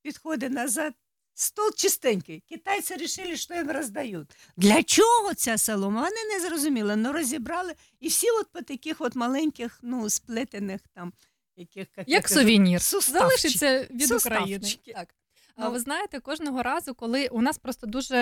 [0.02, 0.94] підходить назад.
[1.34, 2.44] Стол чистенький.
[2.50, 4.36] Китайці вирішили, що їм роздають.
[4.58, 6.02] Для чого ця солома?
[6.02, 7.74] Вони не зрозуміли, але розібрали.
[8.00, 11.14] І всі от по таких от маленьких, ну, сплетених там,
[11.58, 12.82] яких, як, Як сувенір.
[12.82, 13.20] суставчики.
[13.50, 14.68] Залишиться від України.
[14.96, 15.08] Так.
[15.56, 15.72] А Ну.
[15.72, 18.18] ви знаєте, кожного разу, коли у нас просто дуже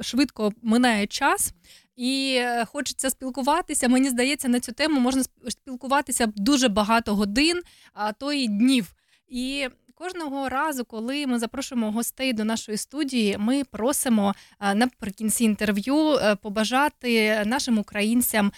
[0.00, 1.52] швидко минає час,
[1.96, 3.88] і е, хочеться спілкуватися.
[3.88, 8.94] Мені здається, на цю тему можна спілкуватися дуже багато годин, а то і днів.
[9.28, 16.14] І кожного разу, коли ми запрошуємо гостей до нашої студії, ми просимо е, наприкінці інтерв'ю
[16.16, 18.52] е, побажати нашим українцям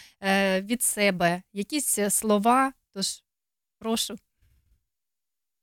[0.60, 2.72] від себе якісь слова.
[2.94, 3.06] Тож
[3.80, 4.16] прошу.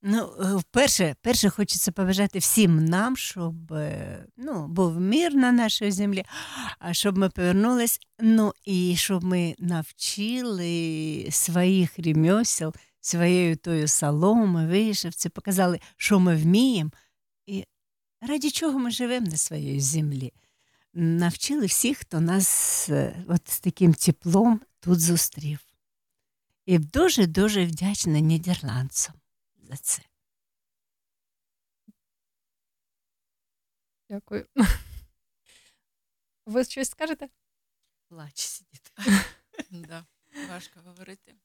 [0.02, 5.91] Ну, е, вперше, перше хочеться побажати всім нам, щоб е, ну, був мир на нашій
[5.91, 6.23] землі,
[6.80, 15.30] а щоб ми повернулись, ну і щоб ми навчили своїх ремесел, своєю тою соломи, вишивці,
[15.30, 16.91] показали, що ми вміємо,
[17.45, 17.65] і
[18.22, 20.34] раді чого ми живемо на своїй землі.
[20.94, 25.66] Навчили всіх, хто нас е, от з таким теплом тут зустрів.
[26.68, 29.15] І дуже-дуже вдячна нідерландцям
[29.57, 30.02] за це.
[34.10, 34.48] Дякую.
[36.45, 37.30] Ви щось скажете?
[38.07, 38.91] Плач сидіти.
[39.72, 40.06] да,
[40.49, 41.35] важко говорити.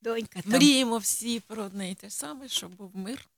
[0.00, 0.52] Донька там.
[0.52, 3.28] Мріємо всі про одне і те саме, щоб був мир,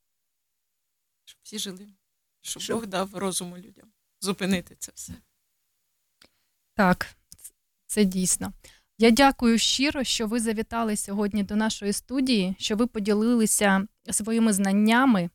[1.25, 1.93] щоб всі жили,
[2.41, 5.13] щоб Щоб- Бог дав розуму людям зупинити це все.
[6.75, 7.17] Так,
[7.87, 8.53] це дійсно.
[9.03, 15.31] Я дякую щиро, що ви завітали сьогодні до нашої студії, що ви поділилися своїми знаннями,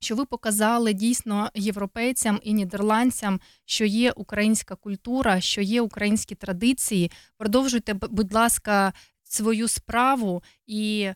[0.00, 7.10] що ви показали дійсно європейцям і нідерландцям, що є українська культура, що є українські традиції.
[7.36, 8.92] Продовжуйте, будь ласка,
[9.22, 11.10] свою справу, і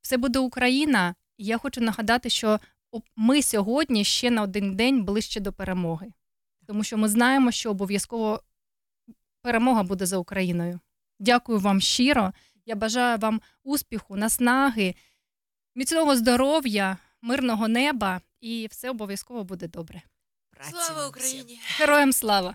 [0.00, 1.14] все буде Україна.
[1.38, 2.60] Я хочу нагадати, що
[3.16, 6.12] ми сьогодні ще на один день ближче до перемоги,
[6.66, 8.42] тому що ми знаємо, що обов'язково
[9.42, 10.80] перемога буде за Україною.
[11.18, 12.32] Дякую вам щиро
[12.66, 14.94] Я бажаю вам успіху, наснаги,
[15.74, 20.02] міцного здоров'я, мирного неба, і все обов'язково буде добре.
[20.70, 21.60] Слава Україні!
[21.78, 22.54] Героям слава!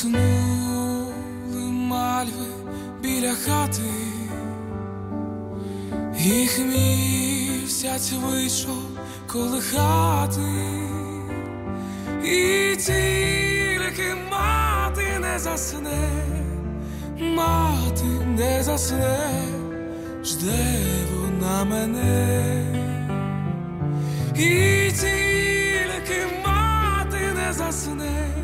[0.00, 2.46] Заснули мальви
[3.02, 3.82] біля хати,
[6.18, 8.82] їх місяць вийшов
[9.26, 10.40] колихати,
[12.24, 16.08] і тільки мати не засне,
[17.20, 18.04] мати
[18.38, 19.18] не засне,
[20.24, 20.78] жде
[21.14, 22.64] вона мене,
[24.34, 28.40] і тільки мати не засне.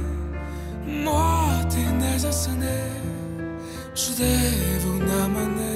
[2.26, 2.90] Мати не засне,
[3.96, 4.40] жде
[5.28, 5.75] мене.